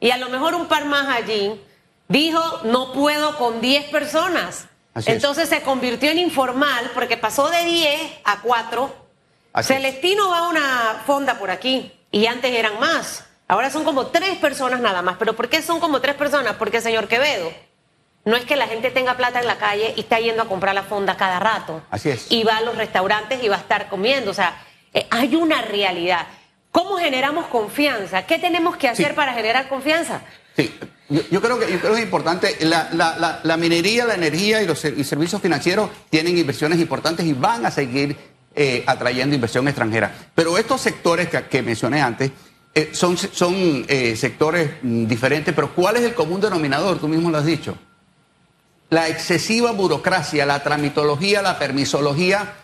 y 0.00 0.10
a 0.10 0.16
lo 0.16 0.28
mejor 0.28 0.54
un 0.54 0.66
par 0.66 0.84
más 0.84 1.08
allí, 1.08 1.60
dijo, 2.08 2.60
no 2.64 2.92
puedo 2.92 3.36
con 3.36 3.60
10 3.60 3.90
personas. 3.90 4.66
Así 4.94 5.10
es. 5.10 5.16
Entonces 5.16 5.48
se 5.48 5.62
convirtió 5.62 6.10
en 6.10 6.18
informal 6.18 6.90
porque 6.92 7.16
pasó 7.16 7.48
de 7.48 7.64
10 7.64 8.00
a 8.24 8.40
4 8.42 9.02
Así 9.52 9.72
es. 9.72 9.78
Celestino 9.78 10.28
va 10.28 10.38
a 10.38 10.48
una 10.48 11.02
fonda 11.06 11.38
por 11.38 11.50
aquí 11.50 11.92
y 12.10 12.26
antes 12.26 12.52
eran 12.52 12.78
más. 12.78 13.24
Ahora 13.48 13.70
son 13.70 13.84
como 13.84 14.06
tres 14.06 14.38
personas 14.38 14.80
nada 14.80 15.02
más. 15.02 15.16
¿Pero 15.18 15.34
por 15.34 15.48
qué 15.48 15.62
son 15.62 15.78
como 15.78 16.00
tres 16.00 16.14
personas? 16.14 16.56
Porque, 16.56 16.80
señor 16.80 17.06
Quevedo, 17.06 17.52
no 18.24 18.36
es 18.36 18.44
que 18.44 18.56
la 18.56 18.68
gente 18.68 18.90
tenga 18.90 19.16
plata 19.16 19.40
en 19.40 19.46
la 19.46 19.58
calle 19.58 19.94
y 19.96 20.00
está 20.00 20.20
yendo 20.20 20.42
a 20.42 20.48
comprar 20.48 20.74
la 20.74 20.84
fonda 20.84 21.16
cada 21.16 21.40
rato. 21.40 21.82
Así 21.90 22.10
es. 22.10 22.30
Y 22.30 22.44
va 22.44 22.58
a 22.58 22.60
los 22.60 22.76
restaurantes 22.76 23.42
y 23.42 23.48
va 23.48 23.56
a 23.56 23.60
estar 23.60 23.88
comiendo. 23.88 24.30
O 24.30 24.34
sea, 24.34 24.62
eh, 24.94 25.06
hay 25.10 25.34
una 25.34 25.62
realidad. 25.62 26.26
¿Cómo 26.70 26.96
generamos 26.96 27.46
confianza? 27.46 28.26
¿Qué 28.26 28.38
tenemos 28.38 28.76
que 28.76 28.88
hacer 28.88 29.08
Sí. 29.08 29.12
para 29.14 29.34
generar 29.34 29.68
confianza? 29.68 30.22
Sí, 30.56 30.72
Yo, 31.30 31.42
creo 31.42 31.58
que, 31.58 31.66
es 31.74 31.98
importante, 32.00 32.56
la, 32.60 33.56
minería, 33.58 34.06
la 34.06 34.14
energía 34.14 34.62
y 34.62 34.66
los 34.66 34.78
servicios 34.78 35.42
financieros 35.42 35.90
tienen 36.08 36.38
inversiones 36.38 36.78
importantes 36.78 37.26
y 37.26 37.34
van 37.34 37.66
a 37.66 37.70
seguir 37.70 38.16
eh, 38.54 38.82
atrayendo 38.86 39.34
inversión 39.34 39.68
extranjera. 39.68 40.14
Pero 40.34 40.56
estos 40.56 40.80
sectores 40.80 41.28
que, 41.28 41.62
mencioné 41.62 42.00
antes 42.00 42.30
eh, 42.74 42.90
son, 42.92 43.18
son 43.18 43.84
eh, 43.88 44.16
sectores 44.16 44.70
mm, 44.80 45.06
diferentes, 45.06 45.54
pero 45.54 45.74
¿cuál 45.74 45.96
es 45.96 46.02
el 46.02 46.14
común 46.14 46.40
denominador? 46.40 46.98
Tú 46.98 47.08
mismo 47.08 47.30
lo 47.30 47.36
has 47.36 47.44
dicho. 47.44 47.76
La 48.92 49.08
excesiva 49.08 49.72
burocracia, 49.72 50.44
la 50.44 50.62
tramitología, 50.62 51.40
la 51.40 51.58
permisología 51.58 52.54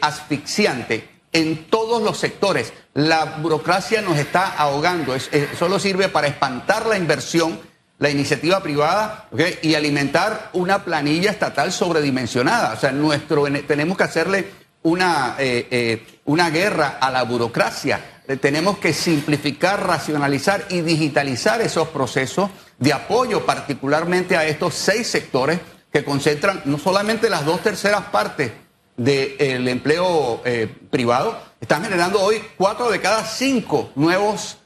asfixiante 0.00 1.08
en 1.32 1.66
todos 1.66 2.02
los 2.02 2.18
sectores. 2.18 2.72
La 2.94 3.36
burocracia 3.40 4.02
nos 4.02 4.18
está 4.18 4.56
ahogando, 4.56 5.14
solo 5.56 5.78
sirve 5.78 6.08
para 6.08 6.26
espantar 6.26 6.86
la 6.86 6.98
inversión 6.98 7.60
la 8.00 8.08
iniciativa 8.08 8.62
privada 8.62 9.28
y 9.60 9.74
alimentar 9.74 10.48
una 10.54 10.84
planilla 10.84 11.30
estatal 11.30 11.70
sobredimensionada. 11.70 12.72
O 12.72 12.80
sea, 12.80 12.92
nuestro, 12.92 13.44
tenemos 13.66 13.96
que 13.96 14.04
hacerle 14.04 14.48
una, 14.82 15.36
eh, 15.38 15.68
eh, 15.70 16.06
una 16.24 16.48
guerra 16.48 16.96
a 16.98 17.10
la 17.10 17.22
burocracia. 17.24 18.22
Eh, 18.26 18.36
tenemos 18.36 18.78
que 18.78 18.94
simplificar, 18.94 19.86
racionalizar 19.86 20.64
y 20.70 20.80
digitalizar 20.80 21.60
esos 21.60 21.88
procesos 21.88 22.50
de 22.80 22.92
apoyo, 22.92 23.46
particularmente 23.46 24.36
a 24.36 24.44
estos 24.46 24.74
seis 24.74 25.06
sectores 25.06 25.60
que 25.92 26.02
concentran 26.02 26.62
no 26.64 26.78
solamente 26.78 27.30
las 27.30 27.44
dos 27.44 27.62
terceras 27.62 28.06
partes 28.06 28.50
del 28.96 29.68
empleo 29.68 30.42
privado, 30.90 31.40
están 31.60 31.84
generando 31.84 32.20
hoy 32.20 32.42
cuatro 32.56 32.90
de 32.90 33.00
cada 33.00 33.24
cinco 33.24 33.90
nuevos 33.94 34.58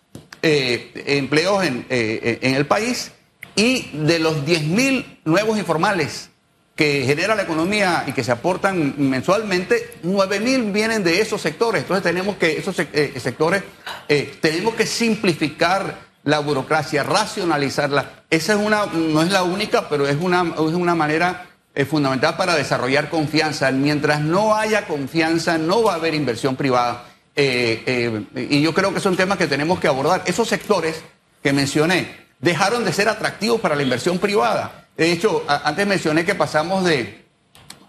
empleos 0.42 1.64
en, 1.64 1.87
en 1.88 2.54
el 2.54 2.66
país 2.66 3.12
y 3.56 3.90
de 3.92 4.18
los 4.18 4.44
10.000 4.44 5.18
nuevos 5.25 5.59
informales 5.59 6.30
que 6.76 7.04
genera 7.06 7.37
la 7.37 7.42
economía 7.42 8.04
y 8.06 8.12
que 8.12 8.25
se 8.25 8.33
aportan 8.33 8.94
mensualmente, 8.99 9.94
9.000 10.02 10.73
vienen 10.73 11.04
de 11.04 11.21
esos 11.21 11.40
sectores. 11.40 11.83
Entonces 11.83 12.02
tenemos 12.02 12.37
que, 12.37 12.59
esos 12.59 12.76
eh, 12.78 13.12
sectores, 13.21 13.62
eh, 14.09 14.37
tenemos 14.40 14.75
que 14.75 14.87
simplificar 14.87 16.03
la 16.25 16.40
burocracia, 16.40 17.02
racionalizarla. 17.02 18.25
Esa 18.31 18.54
es 18.54 18.59
una, 18.59 18.87
no 18.87 19.23
es 19.23 19.31
la 19.31 19.43
única, 19.43 19.88
pero 19.88 20.07
es 20.09 20.16
una, 20.21 20.43
es 20.43 20.59
una 20.59 20.95
manera 20.95 21.47
eh, 21.75 21.85
fundamental 21.85 22.37
para 22.37 22.54
desarrollar 22.57 23.11
confianza. 23.11 23.71
Mientras 23.71 24.21
no 24.21 24.57
haya 24.57 24.87
confianza, 24.87 25.59
no 25.59 25.83
va 25.83 25.93
a 25.93 25.97
haber 25.97 26.14
inversión 26.14 26.57
privada. 26.57 27.04
y 27.37 28.62
yo 28.62 28.73
creo 28.75 28.95
que 28.95 29.00
son 29.00 29.16
temas 29.16 29.38
que 29.38 29.47
tenemos 29.47 29.78
que 29.78 29.88
abordar. 29.88 30.23
Esos 30.26 30.49
sectores 30.49 31.02
que 31.45 31.52
mencioné, 31.52 32.25
dejaron 32.40 32.85
de 32.85 32.93
ser 32.93 33.09
atractivos 33.09 33.61
para 33.61 33.76
la 33.76 33.83
inversión 33.83 34.19
privada. 34.19 34.87
De 34.97 35.12
hecho, 35.12 35.45
antes 35.47 35.87
mencioné 35.87 36.25
que 36.25 36.35
pasamos 36.35 36.85
de, 36.85 37.23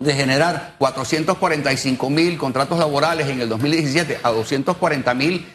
generar 0.04 0.76
445 0.78 2.10
mil 2.10 2.38
contratos 2.38 2.78
laborales 2.78 3.28
en 3.30 3.40
el 3.40 3.48
2017 3.48 4.20
a 4.22 4.30
240 4.32 5.14
mil. 5.14 5.48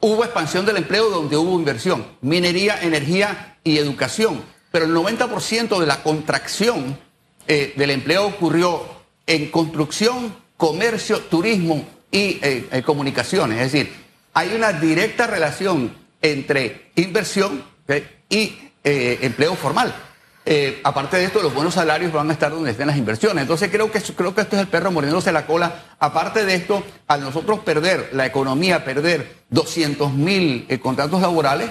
Hubo 0.00 0.24
expansión 0.24 0.64
del 0.64 0.76
empleo 0.76 1.10
donde 1.10 1.36
hubo 1.36 1.58
inversión, 1.58 2.06
minería, 2.20 2.80
energía 2.80 3.58
y 3.64 3.78
educación. 3.78 4.42
Pero 4.70 4.84
el 4.84 4.94
90% 4.94 5.80
de 5.80 5.86
la 5.86 6.02
contracción 6.02 6.98
eh, 7.46 7.72
del 7.76 7.90
empleo 7.90 8.26
ocurrió 8.26 8.82
en 9.26 9.50
construcción, 9.50 10.36
comercio, 10.56 11.20
turismo 11.20 11.84
y 12.10 12.38
eh, 12.42 12.68
eh, 12.70 12.82
comunicaciones. 12.82 13.58
Es 13.60 13.72
decir, 13.72 13.92
hay 14.34 14.54
una 14.54 14.72
directa 14.72 15.26
relación 15.26 15.96
entre 16.20 16.90
inversión, 16.96 17.64
y 18.28 18.58
empleo 18.84 19.54
formal. 19.54 19.94
Eh, 20.50 20.80
aparte 20.82 21.18
de 21.18 21.24
esto, 21.24 21.42
los 21.42 21.52
buenos 21.52 21.74
salarios 21.74 22.10
van 22.10 22.30
a 22.30 22.32
estar 22.32 22.50
donde 22.50 22.70
estén 22.70 22.86
las 22.86 22.96
inversiones. 22.96 23.42
Entonces 23.42 23.68
creo 23.70 23.92
que, 23.92 24.00
creo 24.00 24.34
que 24.34 24.40
esto 24.40 24.56
es 24.56 24.62
el 24.62 24.68
perro 24.68 24.90
mordiéndose 24.90 25.30
la 25.30 25.44
cola. 25.44 25.82
Aparte 25.98 26.46
de 26.46 26.54
esto, 26.54 26.82
al 27.06 27.20
nosotros 27.20 27.58
perder 27.58 28.08
la 28.14 28.24
economía, 28.24 28.82
perder 28.82 29.30
200 29.50 30.14
mil 30.14 30.64
eh, 30.70 30.78
contratos 30.78 31.20
laborales, 31.20 31.68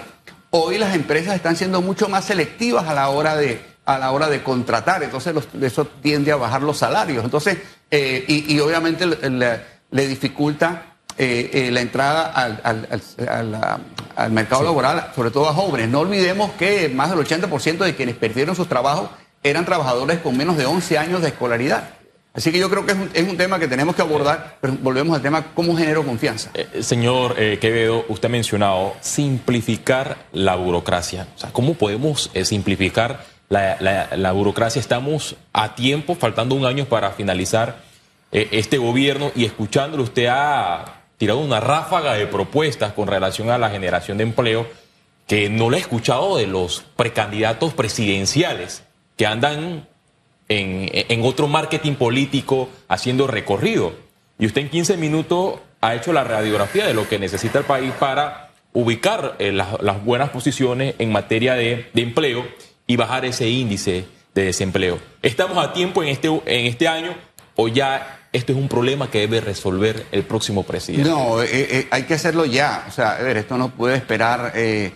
hoy 0.51 0.77
las 0.77 0.93
empresas 0.93 1.33
están 1.33 1.55
siendo 1.55 1.81
mucho 1.81 2.07
más 2.07 2.25
selectivas 2.25 2.87
a 2.87 2.93
la 2.93 3.09
hora 3.09 3.35
de, 3.35 3.59
a 3.85 3.97
la 3.97 4.11
hora 4.11 4.29
de 4.29 4.43
contratar. 4.43 5.01
Entonces 5.01 5.33
eso 5.59 5.85
tiende 6.03 6.31
a 6.31 6.35
bajar 6.35 6.61
los 6.61 6.77
salarios. 6.77 7.25
Entonces, 7.25 7.57
y, 7.89 8.59
obviamente 8.59 9.07
le 9.07 10.07
dificulta 10.07 10.96
eh, 11.19 11.49
eh, 11.51 11.71
la 11.71 11.81
entrada 11.81 12.31
al, 12.31 14.31
mercado 14.31 14.61
laboral, 14.61 15.11
sobre 15.15 15.31
todo 15.31 15.49
a 15.49 15.53
jóvenes. 15.53 15.89
No 15.89 16.01
olvidemos 16.01 16.51
que 16.51 16.89
más 16.89 17.09
del 17.09 17.17
80% 17.17 17.79
de 17.79 17.95
quienes 17.95 18.15
perdieron 18.15 18.55
sus 18.55 18.69
trabajos 18.69 19.09
eran 19.41 19.65
trabajadores 19.65 20.19
con 20.19 20.37
menos 20.37 20.57
de 20.57 20.67
11 20.67 20.95
años 20.99 21.23
de 21.23 21.29
escolaridad. 21.29 21.89
Así 22.35 22.51
que 22.51 22.59
yo 22.59 22.69
creo 22.69 22.85
que 22.85 22.91
es 23.15 23.27
un, 23.27 23.35
tema 23.35 23.57
que 23.57 23.67
tenemos 23.67 23.95
que 23.95 24.03
abordar, 24.03 24.57
pero 24.61 24.75
volvemos 24.79 25.15
al 25.15 25.23
tema 25.23 25.43
cómo 25.55 25.75
genero 25.75 26.05
confianza. 26.05 26.51
Eh, 26.53 26.83
señor 26.83 27.35
Quevedo, 27.35 28.05
usted 28.09 28.27
ha 28.27 28.31
mencionado 28.31 28.93
simplificar 29.01 30.17
la 30.33 30.55
burocracia. 30.55 31.25
O 31.35 31.39
sea, 31.39 31.49
¿cómo 31.51 31.73
podemos 31.73 32.29
simplificar 32.43 33.25
la, 33.49 34.07
la, 34.15 34.31
burocracia? 34.33 34.79
Estamos 34.79 35.35
a 35.51 35.73
tiempo, 35.73 36.13
faltando 36.13 36.53
un 36.53 36.67
año 36.67 36.85
para 36.85 37.09
finalizar 37.09 37.79
este 38.31 38.77
gobierno 38.77 39.31
y 39.35 39.45
escuchándolo 39.45 40.03
usted 40.03 40.27
ha 40.29 40.96
tirado 41.17 41.39
una 41.39 41.59
ráfaga 41.59 42.13
de 42.13 42.27
propuestas 42.27 42.93
con 42.93 43.07
relación 43.07 43.49
a 43.49 43.57
la 43.57 43.69
generación 43.69 44.17
de 44.17 44.23
empleo 44.23 44.67
que 45.27 45.49
no 45.49 45.69
lo 45.69 45.75
he 45.75 45.79
escuchado 45.79 46.37
de 46.37 46.47
los 46.47 46.85
precandidatos 46.95 47.73
presidenciales 47.73 48.83
que 49.17 49.25
andan 49.25 49.87
en, 50.47 51.21
otro 51.23 51.47
marketing 51.47 51.95
político 51.95 52.69
haciendo 52.87 53.27
recorrido. 53.27 53.93
Y 54.39 54.45
usted 54.45 54.61
en 54.61 54.69
15 54.69 54.97
minutos 54.97 55.59
ha 55.81 55.95
hecho 55.95 56.13
la 56.13 56.23
radiografía 56.23 56.85
de 56.87 56.93
lo 56.93 57.09
que 57.09 57.19
necesita 57.19 57.59
el 57.59 57.65
país 57.65 57.91
para 57.99 58.51
ubicar 58.71 59.35
eh, 59.39 59.51
las, 59.51 60.05
buenas 60.05 60.29
posiciones 60.29 60.95
en 60.99 61.11
materia 61.11 61.55
de, 61.55 61.89
de, 61.93 62.01
empleo 62.01 62.47
y 62.85 62.95
bajar 62.95 63.25
ese 63.25 63.49
índice 63.49 64.05
de 64.33 64.45
desempleo. 64.45 64.99
¿Estamos 65.21 65.57
a 65.57 65.73
tiempo 65.73 66.03
en 66.03 66.09
este, 66.09 66.27
en 66.27 66.67
este 66.67 66.87
año 66.87 67.15
o 67.55 67.67
ya 67.67 68.16
esto 68.31 68.51
es 68.51 68.57
un 68.57 68.67
problema 68.67 69.09
que 69.09 69.19
debe 69.19 69.41
resolver 69.41 70.05
el 70.11 70.23
próximo 70.23 70.63
presidente. 70.63 71.09
No, 71.09 71.41
eh, 71.41 71.47
eh, 71.51 71.87
hay 71.91 72.03
que 72.03 72.13
hacerlo 72.13 72.45
ya. 72.45 72.85
O 72.87 72.91
sea, 72.91 73.11
a 73.11 73.21
ver, 73.21 73.37
esto 73.37 73.57
no 73.57 73.69
puede 73.69 73.95
esperar, 73.95 74.51
eh, 74.55 74.91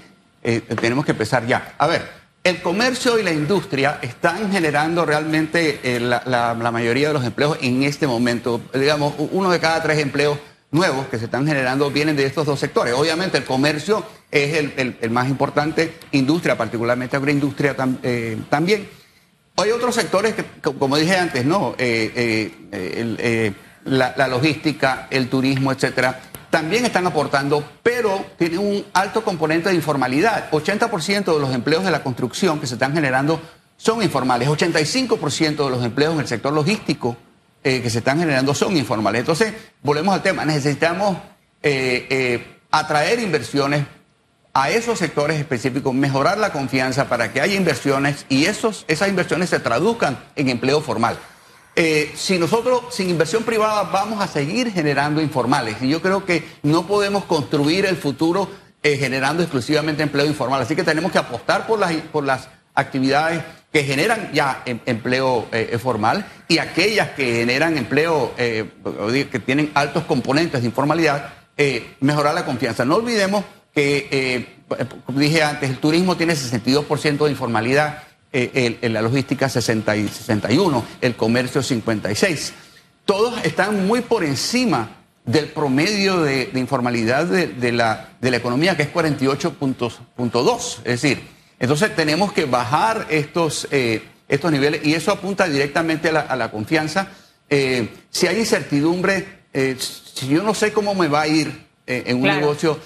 tenemos 0.79 1.05
que 1.05 1.11
empezar 1.11 1.45
ya. 1.45 1.75
A 1.77 1.88
ver, 1.88 2.07
el 2.43 2.61
comercio 2.61 3.19
y 3.19 3.23
la 3.23 3.31
industria 3.31 4.00
están 4.01 4.51
generando 4.51 5.05
realmente 5.05 5.79
la, 6.00 6.69
mayoría 6.71 7.09
de 7.09 7.13
los 7.13 7.23
empleos 7.23 7.57
en 7.61 7.83
este 7.83 8.07
momento. 8.07 8.61
Digamos, 8.73 9.13
uno 9.17 9.50
de 9.51 9.59
cada 9.59 9.81
tres 9.81 10.00
empleos 10.00 10.38
nuevos 10.71 11.07
que 11.07 11.19
se 11.19 11.25
están 11.25 11.45
generando 11.45 11.91
vienen 11.91 12.15
de 12.15 12.25
estos 12.25 12.45
dos 12.45 12.59
sectores. 12.59 12.93
Obviamente 12.93 13.38
el 13.38 13.45
comercio 13.45 14.03
es 14.31 14.57
el, 14.57 15.09
más 15.11 15.29
importante, 15.29 15.93
industria, 16.11 16.57
particularmente 16.57 17.15
agroindustria 17.15 17.75
también. 17.75 19.00
Hay 19.62 19.72
otros 19.72 19.96
sectores 19.96 20.34
que, 20.34 20.44
como 20.62 20.98
dije 20.98 21.15
antes, 21.15 21.46
¿no? 21.46 21.75
Eh, 21.77 22.12
eh, 22.15 23.18
eh, 23.20 23.53
la, 23.86 24.27
logística, 24.27 25.08
el 25.12 25.30
turismo, 25.30 25.72
etcétera, 25.72 26.20
también 26.50 26.86
están 26.86 27.06
aportando, 27.08 27.63
pero 27.84 28.25
tienen 28.38 28.60
un 28.60 28.86
alto 28.94 29.24
componente 29.24 29.70
de 29.70 29.75
informalidad. 29.75 30.50
80% 30.51 31.34
de 31.34 31.39
los 31.39 31.53
empleos 31.53 31.84
de 31.84 31.91
la 31.91 32.03
construcción 32.03 32.60
que 32.60 32.68
se 32.68 32.74
están 32.74 32.94
generando 32.94 33.39
son 33.77 34.01
informales. 34.01 34.48
85% 34.50 35.65
de 35.65 35.70
los 35.70 35.84
empleos 35.84 36.13
en 36.15 36.22
el 36.22 36.27
sector 36.27 36.53
logístico 36.53 37.15
que 37.63 37.89
se 37.89 38.00
están 38.00 38.20
generando 38.20 38.56
son 38.56 38.75
informales. 38.75 39.20
Entonces, 39.20 39.53
volvemos 39.84 40.15
al 40.15 40.24
tema. 40.24 40.44
Necesitamos 40.44 41.18
atraer 42.72 43.20
inversiones 43.20 43.86
a 44.53 44.70
esos 44.70 45.00
sectores 45.00 45.39
específicos, 45.39 45.93
mejorar 45.93 46.38
la 46.38 46.51
confianza 46.51 47.08
para 47.08 47.31
que 47.31 47.41
haya 47.41 47.55
inversiones 47.55 48.25
y 48.27 48.46
esos, 48.46 48.86
esas 48.88 49.08
inversiones 49.08 49.50
se 49.50 49.60
traduzcan 49.60 50.20
en 50.36 50.50
empleo 50.50 50.81
formal. 50.81 51.17
Eh, 51.75 52.12
si 52.15 52.38
nosotros 52.38 52.84
sin 52.89 53.10
inversión 53.10 53.43
privada 53.43 53.84
vamos 53.84 54.22
a 54.22 54.27
seguir 54.27 54.74
generando 54.74 55.22
informales 55.22 55.77
y 55.81 55.88
yo 55.88 56.01
creo 56.01 56.25
que 56.25 56.43
no 56.63 56.86
podemos 56.86 57.24
construir 57.24 57.86
el 57.86 57.96
futuro 57.96 58.50
eh, 58.84 58.98
generando 58.98 59.41
exclusivamente 59.41 60.03
empleo 60.03 60.25
informal. 60.25 60.62
Así 60.62 60.75
que 60.75 60.84
tenemos 60.84 61.13
que 61.13 61.20
apostar 61.20 61.65
por 61.67 61.79
las, 61.79 61.93
por 62.12 62.25
las 62.25 62.50
actividades 62.75 63.41
que 63.72 63.86
generan 63.86 64.34
ya 64.34 64.63
em, 64.65 64.79
empleo 64.86 65.48
eh, 65.53 65.77
formal 65.81 66.25
y 66.50 66.58
aquellas 66.58 67.12
que 67.12 67.36
generan 67.36 67.77
empleo 67.77 68.34
que 68.36 69.41
tienen 69.46 69.72
altos 69.74 70.03
componentes 70.03 70.62
de 70.62 70.67
informalidad, 70.67 71.36
mejorar 72.01 72.34
la 72.34 72.43
confianza. 72.43 72.84
No 72.84 72.96
olvidemos 72.96 73.46
que, 73.74 74.08
eh, 74.12 74.48
como 75.06 75.20
dije 75.20 75.44
antes, 75.44 75.70
el 75.70 75.78
turismo 75.78 76.18
tiene 76.18 76.34
62% 76.34 77.25
de 77.25 77.32
informalidad, 77.32 78.04
eh, 78.34 78.78
la 78.84 79.01
logística 79.01 79.50
60 79.50 79.96
y 79.98 80.08
61, 80.08 80.86
el 81.01 81.16
comercio 81.16 81.62
56. 81.62 82.54
Todos 83.06 83.44
están 83.44 83.88
muy 83.88 84.01
por 84.01 84.24
encima 84.24 84.98
del 85.25 85.48
promedio 85.50 86.22
de, 86.22 86.50
informalidad 86.56 87.25
de, 87.25 87.72
la, 87.72 88.10
de 88.22 88.32
la 88.32 88.38
economía, 88.38 88.75
que 88.75 88.84
es 88.84 88.94
48.2. 88.94 90.78
Es 90.84 91.01
decir, 91.01 91.22
Entonces 91.60 91.96
tenemos 91.96 92.34
que 92.34 92.46
bajar 92.46 93.06
estos, 93.10 93.68
eh, 93.72 94.01
estos 94.28 94.51
niveles 94.51 94.82
y 94.84 94.94
eso 94.96 95.12
apunta 95.12 95.48
directamente 95.48 96.10
a 96.10 96.12
la, 96.12 96.20
a 96.22 96.36
la 96.36 96.50
confianza. 96.50 97.10
Eh, 97.50 97.88
si 98.10 98.25
hay 98.28 98.40
incertidumbre, 98.40 99.42
eh, 99.54 99.75
si 99.80 100.28
yo 100.28 100.42
no 100.42 100.56
sé 100.56 100.72
cómo 100.74 100.96
me 100.96 101.08
va 101.08 101.22
a 101.22 101.28
ir 101.28 101.68
en 101.86 102.16
un 102.18 102.24
Claro. 102.24 102.40
negocio, 102.40 102.80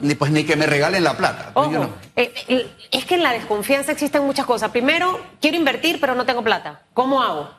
ni, 0.00 0.14
pues 0.14 0.30
ni 0.30 0.44
que 0.44 0.56
me 0.56 0.66
regalen 0.66 1.04
la 1.04 1.16
plata. 1.16 1.50
Ojo, 1.54 1.70
Yo 1.72 1.78
no- 1.80 1.90
eh, 2.16 2.32
eh, 2.48 2.66
es 2.90 3.04
que 3.04 3.14
en 3.14 3.22
la 3.22 3.32
desconfianza 3.32 3.92
existen 3.92 4.22
muchas 4.24 4.46
cosas. 4.46 4.70
Primero, 4.70 5.20
quiero 5.40 5.56
invertir, 5.56 6.00
pero 6.00 6.14
no 6.14 6.24
tengo 6.26 6.42
plata. 6.42 6.82
¿Cómo 6.94 7.22
hago? 7.22 7.50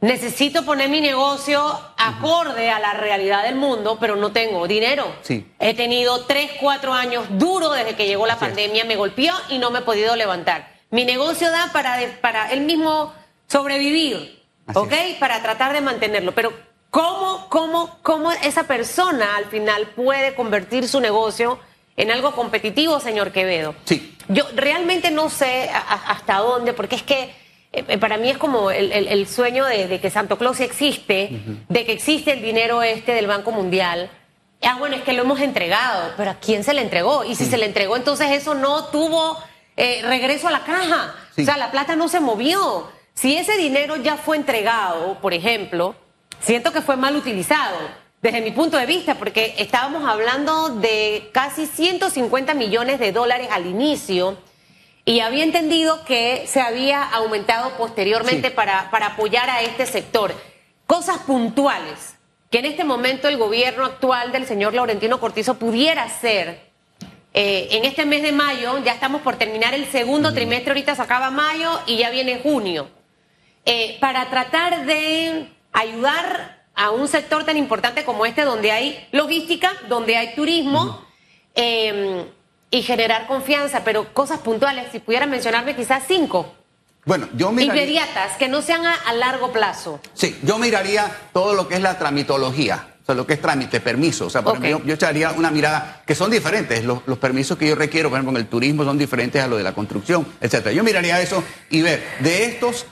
Necesito 0.00 0.64
poner 0.64 0.88
mi 0.88 1.02
negocio 1.02 1.62
acorde 1.98 2.70
a 2.70 2.78
la 2.80 2.94
realidad 2.94 3.42
del 3.42 3.56
mundo, 3.56 3.98
pero 4.00 4.16
no 4.16 4.32
tengo 4.32 4.66
dinero. 4.66 5.04
Sí. 5.20 5.46
He 5.58 5.74
tenido 5.74 6.24
tres, 6.24 6.52
cuatro 6.58 6.94
años 6.94 7.24
duro 7.32 7.68
desde 7.70 7.94
que 7.96 8.06
llegó 8.06 8.26
la 8.26 8.34
Así 8.34 8.44
es. 8.46 8.48
pandemia, 8.50 8.84
me 8.86 8.96
golpeó 8.96 9.34
y 9.50 9.58
no 9.58 9.70
me 9.70 9.80
he 9.80 9.82
podido 9.82 10.16
levantar. 10.16 10.68
Mi 10.90 11.04
negocio 11.04 11.50
da 11.50 11.68
para, 11.72 11.98
para 12.22 12.50
él 12.50 12.62
mismo 12.62 13.12
sobrevivir, 13.46 14.42
Así 14.66 14.78
¿ok? 14.78 14.92
Para 15.18 15.42
tratar 15.42 15.74
de 15.74 15.82
mantenerlo. 15.82 16.32
Pero 16.32 16.52
¿cómo, 16.90 17.46
cómo, 17.48 17.98
cómo 18.02 18.32
esa 18.32 18.64
persona 18.64 19.36
al 19.36 19.46
final 19.46 19.88
puede 19.96 20.34
convertir 20.34 20.88
su 20.88 21.00
negocio 21.00 21.58
en 21.96 22.10
algo 22.10 22.32
competitivo, 22.32 23.00
señor 23.00 23.32
Quevedo? 23.32 23.74
Sí. 23.84 24.16
Yo 24.28 24.44
realmente 24.54 25.10
no 25.10 25.28
sé 25.30 25.68
a- 25.70 25.78
a- 25.78 26.10
hasta 26.12 26.36
dónde, 26.38 26.72
porque 26.72 26.96
es 26.96 27.02
que 27.02 27.34
eh, 27.72 27.98
para 27.98 28.16
mí 28.16 28.28
es 28.30 28.38
como 28.38 28.70
el, 28.72 28.90
el- 28.92 29.06
el 29.08 29.28
sueño 29.28 29.64
de, 29.64 29.86
de 29.86 30.00
que 30.00 30.10
Santo 30.10 30.36
Claus 30.38 30.58
existe, 30.60 31.30
de 31.68 31.84
que 31.86 31.92
existe 31.92 32.32
el 32.32 32.42
dinero 32.42 32.82
este 32.82 33.12
del 33.14 33.26
Banco 33.28 33.52
Mundial. 33.52 34.10
Ah, 34.62 34.76
bueno, 34.78 34.96
es 34.96 35.02
que 35.02 35.12
lo 35.12 35.22
hemos 35.22 35.40
entregado, 35.40 36.12
pero 36.16 36.32
¿a 36.32 36.34
quién 36.34 36.64
se 36.64 36.74
le 36.74 36.82
entregó? 36.82 37.24
Y 37.24 37.34
si 37.36 37.46
se 37.46 37.56
le 37.58 37.66
entregó, 37.66 37.96
entonces 37.96 38.30
eso 38.32 38.54
no 38.54 38.86
tuvo 38.86 39.38
eh, 39.76 40.02
regreso 40.04 40.48
a 40.48 40.50
la 40.50 40.64
caja. 40.64 41.14
Sí. 41.34 41.42
O 41.42 41.44
sea, 41.44 41.56
la 41.56 41.70
plata 41.70 41.94
no 41.96 42.08
se 42.08 42.18
movió. 42.20 42.90
Si 43.14 43.36
ese 43.36 43.56
dinero 43.56 43.96
ya 43.96 44.16
fue 44.16 44.36
entregado, 44.36 45.18
por 45.20 45.32
ejemplo, 45.32 45.94
siento 46.40 46.72
que 46.72 46.82
fue 46.82 46.96
mal 46.96 47.16
utilizado, 47.16 47.76
desde 48.22 48.40
mi 48.42 48.50
punto 48.50 48.76
de 48.76 48.86
vista, 48.86 49.14
porque 49.14 49.54
estábamos 49.58 50.06
hablando 50.08 50.70
de 50.76 51.30
casi 51.32 51.66
150 51.66 52.52
millones 52.54 52.98
de 52.98 53.12
dólares 53.12 53.48
al 53.50 53.66
inicio 53.66 54.36
y 55.06 55.20
había 55.20 55.42
entendido 55.44 56.04
que 56.04 56.44
se 56.46 56.60
había 56.60 57.02
aumentado 57.02 57.70
posteriormente 57.78 58.48
Sí. 58.48 58.54
para, 58.54 58.90
para 58.90 59.06
apoyar 59.06 59.48
a 59.48 59.62
este 59.62 59.86
sector. 59.86 60.34
Cosas 60.86 61.18
puntuales 61.18 62.16
que 62.50 62.58
en 62.58 62.66
este 62.66 62.84
momento 62.84 63.28
el 63.28 63.38
gobierno 63.38 63.84
actual 63.86 64.32
del 64.32 64.44
señor 64.46 64.74
Laurentino 64.74 65.20
Cortizo 65.20 65.54
pudiera 65.54 66.02
hacer 66.02 66.68
eh, 67.32 67.68
en 67.70 67.84
este 67.84 68.04
mes 68.04 68.22
de 68.22 68.32
mayo, 68.32 68.76
ya 68.84 68.92
estamos 68.92 69.22
por 69.22 69.36
terminar 69.36 69.72
el 69.72 69.86
segundo 69.86 70.34
trimestre, 70.34 70.72
ahorita 70.72 70.96
se 70.96 71.02
acaba 71.02 71.30
mayo 71.30 71.80
y 71.86 71.96
ya 71.98 72.10
viene 72.10 72.40
junio, 72.42 72.90
eh, 73.64 73.96
para 74.00 74.28
tratar 74.30 74.84
de 74.84 75.48
ayudar 75.72 76.60
a 76.74 76.90
un 76.90 77.08
sector 77.08 77.44
tan 77.44 77.56
importante 77.56 78.04
como 78.04 78.26
este, 78.26 78.42
donde 78.42 78.72
hay 78.72 79.08
logística, 79.12 79.72
donde 79.88 80.16
hay 80.16 80.34
turismo 80.34 81.04
eh, 81.54 82.24
y 82.70 82.82
generar 82.82 83.26
confianza, 83.26 83.82
pero 83.84 84.12
cosas 84.14 84.38
puntuales, 84.40 84.86
si 84.92 84.98
pudiera 85.00 85.26
mencionarme 85.26 85.74
quizás 85.76 86.04
cinco, 86.06 86.54
Bueno, 87.04 87.28
yo 87.34 87.50
miraría, 87.52 87.82
inmediatas, 87.82 88.36
que 88.36 88.48
no 88.48 88.62
sean 88.62 88.86
a, 88.86 88.94
a 88.94 89.12
largo 89.12 89.52
plazo. 89.52 90.00
sí, 90.14 90.38
yo 90.42 90.58
miraría 90.58 91.10
todo 91.32 91.54
lo 91.54 91.66
que 91.68 91.74
es 91.74 91.80
la 91.82 91.98
tramitología, 91.98 92.86
o 93.02 93.06
sea, 93.06 93.14
lo 93.14 93.26
que 93.26 93.32
es 93.34 93.40
trámite, 93.42 93.80
permiso. 93.80 94.26
O 94.26 94.30
sea, 94.30 94.42
por 94.42 94.56
Ok. 94.58 94.64
ejemplo, 94.64 94.84
yo, 94.84 94.88
yo 94.88 94.94
echaría 94.94 95.32
una 95.32 95.50
mirada 95.50 96.02
que 96.06 96.14
son 96.14 96.30
diferentes. 96.30 96.84
Los, 96.84 97.00
los 97.06 97.18
permisos 97.18 97.58
que 97.58 97.66
yo 97.68 97.74
requiero, 97.74 98.08
por 98.10 98.18
ejemplo, 98.18 98.38
en 98.38 98.44
el 98.44 98.48
turismo 98.48 98.84
son 98.84 98.96
diferentes 98.98 99.42
a 99.42 99.48
lo 99.48 99.56
de 99.56 99.64
la 99.64 99.72
construcción, 99.72 100.26
etcétera. 100.40 100.72
Yo 100.72 100.84
miraría 100.84 101.20
eso 101.20 101.42
y 101.70 101.82
ver 101.82 102.02
de 102.20 102.44
estos 102.44 102.86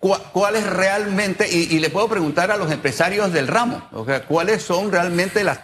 cua- 0.00 0.22
cuáles 0.32 0.64
realmente, 0.64 1.48
y, 1.48 1.78
le 1.78 1.90
puedo 1.90 2.08
preguntar 2.08 2.50
a 2.50 2.56
los 2.56 2.70
empresarios 2.70 3.32
del 3.32 3.48
ramo, 3.48 3.88
o 3.92 4.04
sea, 4.04 4.24
cuáles 4.24 4.62
son 4.62 4.92
realmente 4.92 5.44
las, 5.44 5.60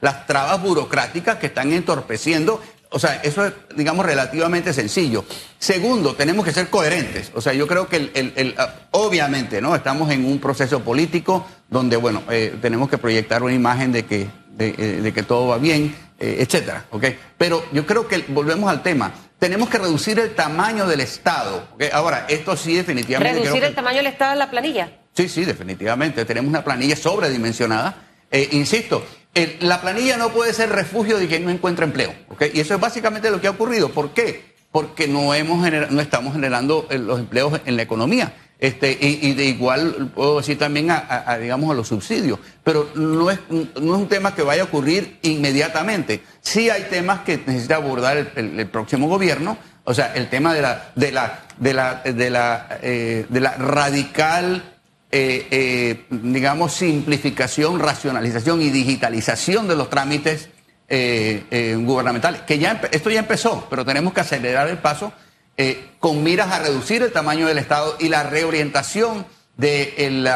las, 0.00 0.26
trabas 0.26 0.62
burocráticas 0.62 1.36
que 1.36 1.46
están 1.46 1.72
entorpeciendo. 1.72 2.60
O 2.88 3.00
sea, 3.00 3.16
eso 3.24 3.44
es, 3.44 3.52
digamos, 3.76 4.06
relativamente 4.06 4.72
sencillo. 4.72 5.24
Segundo, 5.58 6.14
tenemos 6.14 6.44
que 6.44 6.52
ser 6.52 6.68
coherentes. 6.68 7.32
O 7.34 7.40
sea, 7.40 7.52
yo 7.52 7.66
creo 7.66 7.88
que, 7.88 8.54
ah, 8.56 8.74
obviamente, 8.92 9.60
¿no? 9.60 9.74
Estamos 9.74 10.10
en 10.12 10.24
un 10.24 10.38
proceso 10.38 10.80
político 10.80 11.44
donde, 11.68 11.96
bueno, 11.96 12.22
eh, 12.30 12.56
tenemos 12.62 12.88
que 12.88 12.96
proyectar 12.96 13.42
una 13.42 13.52
imagen 13.54 13.90
de 13.90 14.04
que, 14.04 14.28
de, 14.50 14.68
eh, 14.78 15.00
de 15.02 15.12
que 15.12 15.24
todo 15.24 15.48
va 15.48 15.58
bien, 15.58 15.96
eh, 16.18 16.36
etcétera, 16.40 16.86
¿ok? 16.90 17.04
Pero 17.38 17.64
yo 17.72 17.86
creo 17.86 18.06
que, 18.08 18.24
volvemos 18.28 18.70
al 18.70 18.82
tema, 18.82 19.12
tenemos 19.38 19.68
que 19.68 19.78
reducir 19.78 20.18
el 20.18 20.34
tamaño 20.34 20.86
del 20.86 21.00
Estado. 21.00 21.68
Ahora, 21.92 22.24
esto 22.28 22.56
sí 22.56 22.74
definitivamente... 22.74 23.40
Reducir 23.40 23.60
que- 23.60 23.66
el 23.68 23.74
tamaño 23.74 23.98
del 23.98 24.06
Estado 24.06 24.32
en 24.32 24.38
la 24.38 24.50
planilla. 24.50 24.90
Sí, 25.14 25.28
sí, 25.28 25.44
definitivamente. 25.44 26.24
Tenemos 26.24 26.48
una 26.48 26.64
planilla 26.64 26.96
sobredimensionada. 26.96 27.96
Eh, 28.30 28.48
insisto, 28.52 29.04
el- 29.34 29.56
la 29.60 29.80
planilla 29.80 30.16
no 30.16 30.30
puede 30.30 30.52
ser 30.54 30.70
refugio 30.70 31.18
de 31.18 31.26
quien 31.26 31.44
no 31.44 31.50
encuentra 31.50 31.84
empleo. 31.84 32.14
¿ok? 32.28 32.44
Y 32.54 32.60
eso 32.60 32.74
es 32.74 32.80
básicamente 32.80 33.30
lo 33.30 33.40
que 33.40 33.46
ha 33.46 33.50
ocurrido. 33.50 33.90
¿Por 33.90 34.10
qué? 34.10 34.54
Porque 34.72 35.06
no, 35.08 35.32
hemos 35.34 35.64
genera- 35.64 35.88
no 35.90 36.00
estamos 36.00 36.32
generando 36.34 36.86
eh, 36.90 36.98
los 36.98 37.18
empleos 37.18 37.60
en 37.66 37.76
la 37.76 37.82
economía. 37.82 38.34
Este, 38.58 38.90
y, 38.98 39.18
y 39.28 39.34
de 39.34 39.44
igual 39.44 40.10
puedo 40.14 40.38
decir 40.38 40.58
también 40.58 40.90
a, 40.90 41.36
digamos, 41.40 41.70
a 41.70 41.74
los 41.74 41.88
subsidios. 41.88 42.38
Pero 42.64 42.90
no 42.94 43.30
es, 43.30 43.38
no 43.50 43.64
es 43.94 44.00
un 44.00 44.08
tema 44.08 44.34
que 44.34 44.42
vaya 44.42 44.62
a 44.62 44.64
ocurrir 44.64 45.18
inmediatamente. 45.22 46.22
Sí 46.40 46.70
hay 46.70 46.84
temas 46.88 47.20
que 47.20 47.36
necesita 47.46 47.76
abordar 47.76 48.16
el, 48.16 48.58
el- 48.58 48.68
próximo 48.68 49.08
gobierno. 49.08 49.58
O 49.84 49.92
sea, 49.92 50.14
el 50.14 50.28
tema 50.30 50.54
de 50.54 50.62
la, 50.62 50.90
de 50.94 51.12
la, 51.12 51.42
de 51.58 51.74
la, 51.74 52.02
de 52.02 52.30
la, 52.30 52.78
eh, 52.82 53.26
de 53.28 53.40
la 53.40 53.52
radical 53.56 54.72
eh, 55.12 55.46
eh, 55.50 56.04
digamos, 56.10 56.72
simplificación, 56.72 57.78
racionalización 57.78 58.62
y 58.62 58.70
digitalización 58.70 59.68
de 59.68 59.76
los 59.76 59.88
trámites 59.90 60.48
gubernamentales. 60.88 62.42
Que 62.42 62.58
ya 62.58 62.80
esto 62.90 63.10
ya 63.10 63.20
empezó, 63.20 63.66
pero 63.68 63.84
tenemos 63.84 64.12
que 64.12 64.20
acelerar 64.20 64.68
el 64.68 64.78
paso 64.78 65.12
eh, 65.56 65.90
con 65.98 66.22
miras 66.22 66.50
a 66.52 66.58
reducir 66.60 67.02
el 67.02 67.12
tamaño 67.12 67.46
del 67.46 67.58
Estado 67.58 67.96
y 67.98 68.08
la 68.08 68.22
reorientación 68.22 69.26
de 69.56 69.94
el, 69.98 70.28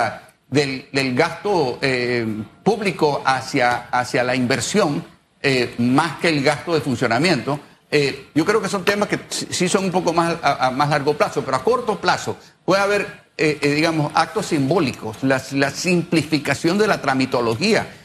del, 0.49 0.89
del 0.93 1.15
gasto 1.15 1.79
eh, 1.83 2.27
público 2.63 3.23
hacia, 3.25 3.89
hacia 3.91 4.25
la 4.25 4.35
inversión 4.35 5.05
eh, 5.43 5.75
más 5.79 6.19
que 6.19 6.29
el 6.29 6.43
gasto 6.43 6.75
de 6.75 6.83
funcionamiento. 6.83 7.59
Eh, 7.91 8.29
yo 8.35 8.45
creo 8.45 8.61
que 8.61 8.69
son 8.69 8.85
temas 8.85 9.09
que 9.09 9.19
sí 9.29 9.69
son 9.69 9.85
un 9.85 9.91
poco 9.91 10.13
más 10.13 10.37
a, 10.43 10.71
más 10.71 10.91
largo 10.91 11.15
plazo, 11.15 11.43
pero 11.43 11.57
a 11.57 11.65
corto 11.65 11.99
plazo 11.99 12.37
puede 12.65 12.83
haber, 12.83 13.07
eh, 13.39 13.59
digamos, 13.63 14.13
actos 14.15 14.47
simbólicos, 14.47 15.17
la, 15.23 15.39
simplificación 15.39 16.77
de 16.79 16.87
la 16.87 17.01
tramitología. 17.01 17.97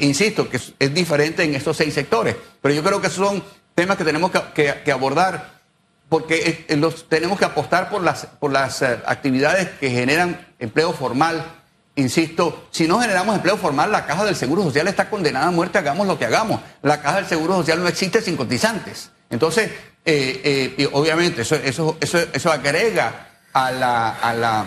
Insisto, 0.00 0.48
que 0.48 0.56
es, 0.56 0.92
diferente 0.92 1.44
en 1.44 1.54
estos 1.54 1.76
seis 1.76 1.94
sectores, 1.94 2.34
pero 2.60 2.74
yo 2.74 2.82
creo 2.82 3.00
que 3.00 3.08
son 3.08 3.40
temas 3.76 3.96
que 3.96 4.04
tenemos 4.04 4.32
que 4.52 4.92
abordar 4.92 5.59
porque 6.10 6.66
eh, 6.68 6.92
tenemos 7.08 7.38
que 7.38 7.44
apostar 7.44 7.88
por 7.88 8.02
las, 8.02 8.26
por 8.26 8.50
las 8.50 8.82
eh, 8.82 8.98
actividades 9.06 9.68
que 9.78 9.90
generan 9.90 10.48
empleo 10.58 10.92
formal. 10.92 11.42
Insisto, 11.94 12.66
si 12.72 12.88
no 12.88 12.98
generamos 12.98 13.36
empleo 13.36 13.56
formal, 13.56 13.92
la 13.92 14.06
caja 14.06 14.24
del 14.24 14.34
Seguro 14.34 14.64
Social 14.64 14.88
está 14.88 15.08
condenada 15.08 15.46
a 15.46 15.50
muerte, 15.52 15.78
hagamos 15.78 16.08
lo 16.08 16.18
que 16.18 16.24
hagamos. 16.24 16.60
La 16.82 17.00
caja 17.00 17.16
del 17.18 17.26
Seguro 17.26 17.54
Social 17.58 17.80
no 17.80 17.86
existe 17.86 18.20
sin 18.20 18.36
cotizantes. 18.36 19.12
Entonces, 19.30 19.70
eh, 20.04 20.88
obviamente, 20.92 21.42
eso, 21.42 21.54
eso, 21.54 21.96
eso, 22.00 22.18
eso 22.32 22.50
agrega 22.50 23.28
a, 23.52 23.70
la, 23.70 24.10
a, 24.10 24.34
la, 24.34 24.64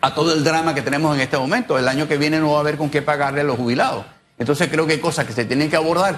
a 0.00 0.14
todo 0.14 0.32
el 0.34 0.42
drama 0.42 0.74
que 0.74 0.82
tenemos 0.82 1.14
en 1.14 1.20
este 1.20 1.38
momento. 1.38 1.78
El 1.78 1.86
año 1.86 2.08
que 2.08 2.18
viene 2.18 2.40
no 2.40 2.50
va 2.50 2.56
a 2.56 2.60
haber 2.62 2.76
con 2.76 2.90
qué 2.90 3.02
pagarle 3.02 3.42
a 3.42 3.44
los 3.44 3.56
jubilados. 3.56 4.04
Entonces 4.36 4.68
creo 4.68 4.84
que 4.84 4.94
hay 4.94 5.00
cosas 5.00 5.26
que 5.26 5.32
se 5.32 5.44
tienen 5.44 5.70
que 5.70 5.76
abordar. 5.76 6.16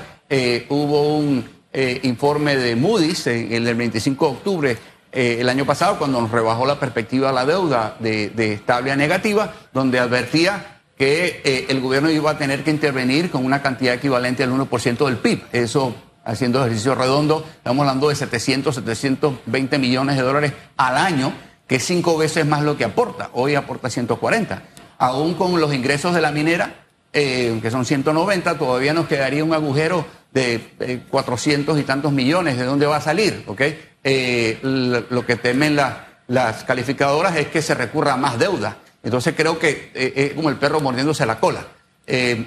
Hubo 0.71 1.19
un 1.19 1.58
eh, 1.73 2.01
informe 2.03 2.57
de 2.57 2.77
Moody's, 2.77 3.27
en 3.27 3.53
el 3.53 3.65
del 3.65 3.75
25 3.77 4.27
de 4.27 4.33
octubre 4.33 4.79
eh, 5.13 5.39
el 5.41 5.49
año 5.49 5.65
pasado, 5.65 5.99
cuando 5.99 6.21
nos 6.21 6.31
rebajó 6.31 6.67
la 6.67 6.79
perspectiva 6.79 7.29
de 7.29 7.35
la 7.35 7.47
deuda 7.47 7.97
de, 7.99 8.31
de 8.31 8.55
estable 8.55 8.93
a 8.93 8.97
negativa, 8.97 9.55
donde 9.73 9.99
advertía 9.99 10.79
que 10.99 11.41
eh, 11.45 11.67
el 11.69 11.81
gobierno 11.81 12.11
iba 12.11 12.33
a 12.33 12.39
tener 12.39 12.65
que 12.65 12.71
intervenir 12.71 13.31
con 13.31 13.45
una 13.45 13.63
cantidad 13.63 13.95
equivalente 13.95 14.43
al 14.43 14.51
1% 14.51 15.07
del 15.07 15.17
PIB. 15.17 15.45
Eso, 15.53 15.95
haciendo 16.25 16.61
ejercicio 16.61 16.95
redondo, 16.95 17.47
estamos 17.57 17.83
hablando 17.83 18.09
de 18.09 18.17
700, 18.17 18.75
720 18.75 19.79
millones 19.79 20.17
de 20.17 20.23
dólares 20.23 20.53
al 20.77 20.97
año, 20.97 21.33
que 21.69 21.77
es 21.77 21.85
cinco 21.85 22.19
veces 22.19 22.45
más 22.47 22.63
lo 22.63 22.77
que 22.77 22.85
aporta. 22.85 23.31
Hoy 23.33 23.55
aporta 23.55 23.89
140. 23.89 24.63
Aún 24.99 25.35
con 25.35 25.61
los 25.61 25.73
ingresos 25.73 26.15
de 26.15 26.21
la 26.21 26.33
minera, 26.33 26.88
eh, 27.13 27.59
que 27.63 27.71
son 27.71 27.85
190, 27.85 28.59
todavía 28.59 28.93
nos 28.93 29.07
quedaría 29.07 29.45
un 29.45 29.55
agujero 29.55 30.07
de 30.33 30.61
eh, 30.81 31.01
400 31.09 31.79
y 31.79 31.83
tantos 31.83 32.13
millones. 32.13 32.59
¿De 32.59 32.65
dónde 32.65 32.87
va 32.87 32.97
a 32.97 33.01
salir? 33.01 33.45
¿ok? 33.47 33.63
Eh, 34.05 34.59
lo 34.63 35.27
que 35.27 35.37
temen 35.37 35.75
la- 35.77 36.05
las 36.29 36.65
calificadoras 36.65 37.37
es 37.37 37.47
que 37.49 37.63
se 37.63 37.75
recurra 37.75 38.13
a 38.13 38.17
más 38.17 38.39
deuda. 38.39 38.77
Entonces 39.03 39.35
creo 39.37 39.59
que 39.59 39.91
eh, 39.95 40.13
es 40.17 40.33
como 40.35 40.51
el 40.51 40.57
perro 40.57 40.81
mordiéndose 40.81 41.25
la 41.25 41.41
cola. 41.41 41.67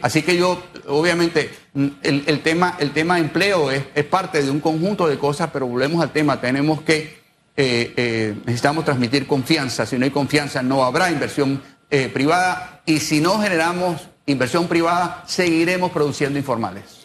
Así 0.01 0.23
que 0.23 0.35
yo, 0.37 0.63
obviamente, 0.87 1.51
mm, 1.73 1.87
el, 2.01 2.39
tema, 2.41 2.77
el 2.79 2.91
tema 2.91 3.19
empleo 3.19 3.69
es, 3.69 3.83
parte 4.05 4.41
de 4.41 4.49
un 4.49 4.59
conjunto 4.59 5.07
de 5.07 5.19
cosas, 5.19 5.49
pero 5.53 5.67
volvemos 5.67 6.01
al 6.01 6.11
tema, 6.11 6.41
tenemos 6.41 6.81
que, 6.81 7.19
necesitamos 7.55 8.85
transmitir 8.85 9.27
confianza, 9.27 9.85
si 9.85 9.99
no 9.99 10.05
hay 10.05 10.09
confianza 10.11 10.63
no 10.63 10.83
habrá 10.83 11.11
inversión 11.11 11.61
privada 12.11 12.81
y 12.87 12.99
si 13.01 13.21
no 13.21 13.39
generamos 13.39 14.01
inversión 14.25 14.67
privada, 14.67 15.23
seguiremos 15.27 15.91
produciendo 15.91 16.37
informales. 16.37 17.01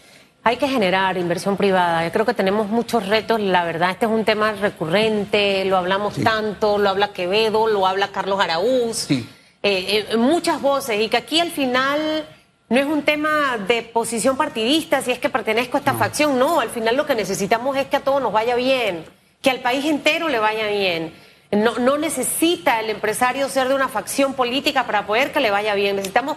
Hay 0.46 0.58
que 0.58 0.68
generar 0.68 1.16
inversión 1.16 1.56
privada. 1.56 2.04
Yo 2.04 2.12
creo 2.12 2.24
que 2.24 2.34
tenemos 2.34 2.68
muchos 2.68 3.08
retos. 3.08 3.40
La 3.40 3.64
verdad, 3.64 3.90
este 3.90 4.06
es 4.06 4.12
un 4.12 4.24
tema 4.24 4.52
recurrente. 4.52 5.64
Lo 5.64 5.76
hablamos 5.76 6.14
sí. 6.14 6.22
tanto, 6.22 6.78
lo 6.78 6.88
habla 6.88 7.08
Quevedo, 7.08 7.66
lo 7.66 7.84
habla 7.84 8.12
Carlos 8.12 8.38
Araúz. 8.38 8.96
Sí. 8.96 9.28
Eh, 9.64 10.06
eh, 10.10 10.16
muchas 10.16 10.62
voces. 10.62 11.00
Y 11.00 11.08
que 11.08 11.16
aquí 11.16 11.40
al 11.40 11.50
final 11.50 12.24
no 12.68 12.78
es 12.78 12.86
un 12.86 13.02
tema 13.02 13.58
de 13.66 13.82
posición 13.82 14.36
partidista, 14.36 15.02
si 15.02 15.10
es 15.10 15.18
que 15.18 15.28
pertenezco 15.28 15.78
a 15.78 15.80
esta 15.80 15.94
no. 15.94 15.98
facción. 15.98 16.38
No, 16.38 16.60
al 16.60 16.70
final 16.70 16.96
lo 16.96 17.06
que 17.06 17.16
necesitamos 17.16 17.76
es 17.76 17.86
que 17.86 17.96
a 17.96 18.00
todos 18.00 18.22
nos 18.22 18.32
vaya 18.32 18.54
bien, 18.54 19.04
que 19.42 19.50
al 19.50 19.58
país 19.58 19.84
entero 19.84 20.28
le 20.28 20.38
vaya 20.38 20.68
bien. 20.68 21.12
No, 21.50 21.78
no 21.78 21.98
necesita 21.98 22.78
el 22.78 22.90
empresario 22.90 23.48
ser 23.48 23.66
de 23.66 23.74
una 23.74 23.88
facción 23.88 24.34
política 24.34 24.86
para 24.86 25.08
poder 25.08 25.32
que 25.32 25.40
le 25.40 25.50
vaya 25.50 25.74
bien. 25.74 25.96
Necesitamos 25.96 26.36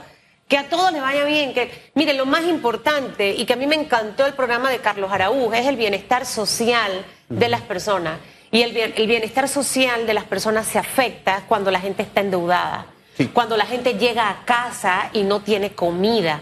que 0.50 0.58
a 0.58 0.68
todos 0.68 0.92
les 0.92 1.02
vaya 1.02 1.26
bien, 1.26 1.54
que, 1.54 1.72
mire, 1.94 2.16
lo 2.16 2.26
más 2.26 2.44
importante 2.44 3.36
y 3.36 3.46
que 3.46 3.54
a 3.54 3.56
mí 3.56 3.68
me 3.68 3.76
encantó 3.76 4.26
el 4.26 4.34
programa 4.34 4.72
de 4.72 4.80
Carlos 4.80 5.12
Araúz 5.12 5.54
es 5.54 5.68
el 5.68 5.78
bienestar 5.78 6.26
social 6.26 7.06
de 7.30 7.50
las 7.50 7.62
personas. 7.62 8.18
Y 8.52 8.64
el, 8.64 8.76
el 8.76 9.08
bienestar 9.08 9.48
social 9.48 10.08
de 10.08 10.14
las 10.16 10.24
personas 10.24 10.66
se 10.66 10.80
afecta 10.80 11.44
cuando 11.48 11.70
la 11.70 11.80
gente 11.80 12.02
está 12.02 12.22
endeudada, 12.22 12.88
sí. 13.16 13.28
cuando 13.28 13.58
la 13.58 13.68
gente 13.68 13.94
llega 13.94 14.28
a 14.28 14.44
casa 14.44 15.12
y 15.14 15.22
no 15.22 15.42
tiene 15.42 15.74
comida. 15.74 16.42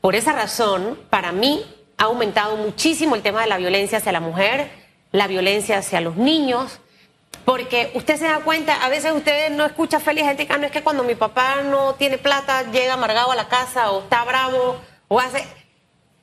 Por 0.00 0.16
esa 0.16 0.32
razón, 0.32 0.98
para 1.10 1.30
mí 1.30 1.62
ha 1.98 2.04
aumentado 2.04 2.56
muchísimo 2.56 3.16
el 3.16 3.22
tema 3.22 3.42
de 3.42 3.48
la 3.48 3.58
violencia 3.58 3.98
hacia 3.98 4.12
la 4.12 4.20
mujer, 4.20 4.70
la 5.12 5.26
violencia 5.26 5.76
hacia 5.76 6.00
los 6.00 6.16
niños, 6.16 6.80
porque 7.44 7.90
usted 7.94 8.16
se 8.16 8.24
da 8.24 8.40
cuenta, 8.40 8.84
a 8.84 8.88
veces 8.88 9.12
usted 9.12 9.50
no 9.50 9.64
escucha 9.64 10.00
feliz 10.00 10.24
gente 10.24 10.46
que 10.46 10.58
no 10.58 10.66
es 10.66 10.72
que 10.72 10.82
cuando 10.82 11.02
mi 11.02 11.14
papá 11.14 11.56
no 11.62 11.94
tiene 11.94 12.18
plata 12.18 12.70
llega 12.70 12.94
amargado 12.94 13.32
a 13.32 13.36
la 13.36 13.48
casa 13.48 13.90
o 13.90 14.02
está 14.02 14.24
bravo 14.24 14.80
o 15.08 15.20
hace... 15.20 15.44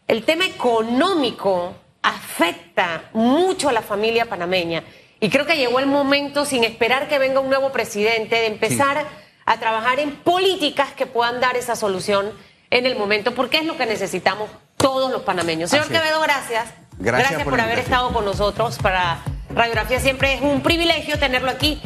El 0.08 0.26
tema 0.26 0.48
económico 0.48 1.76
afecta 2.02 3.10
mucho 3.14 3.70
a 3.70 3.74
la 3.74 3.84
familia 3.84 4.26
panameña 4.26 4.84
y 5.20 5.30
creo 5.30 5.46
que 5.46 5.56
llegó 5.56 5.80
el 5.80 5.86
momento, 5.86 6.46
sin 6.46 6.64
esperar 6.64 7.08
que 7.08 7.20
venga 7.20 7.40
un 7.40 7.50
nuevo 7.50 7.72
presidente, 7.72 8.36
de 8.38 8.48
empezar 8.48 9.02
sí. 9.02 9.08
a 9.46 9.60
trabajar 9.60 10.00
en 10.00 10.16
políticas 10.16 10.94
que 10.94 11.06
puedan 11.06 11.40
dar 11.40 11.58
esa 11.58 11.76
solución 11.76 12.32
en 12.72 12.86
el 12.86 12.96
momento, 12.96 13.36
porque 13.36 13.58
es 13.58 13.66
lo 13.66 13.78
que 13.78 13.86
necesitamos 13.86 14.50
todos 14.78 15.12
los 15.12 15.22
panameños. 15.24 15.70
Señor 15.70 15.90
Quevedo, 15.90 16.22
gracias. 16.22 16.70
Gracias, 16.98 17.30
gracias 17.30 17.44
por, 17.44 17.52
por 17.52 17.62
haber 17.62 17.80
estado 17.80 18.12
con 18.12 18.26
nosotros 18.26 18.78
para 18.80 19.20
Radiografía 19.54 20.00
siempre 20.00 20.34
es 20.34 20.42
un 20.42 20.62
privilegio 20.62 21.18
tenerlo 21.18 21.50
aquí. 21.50 21.82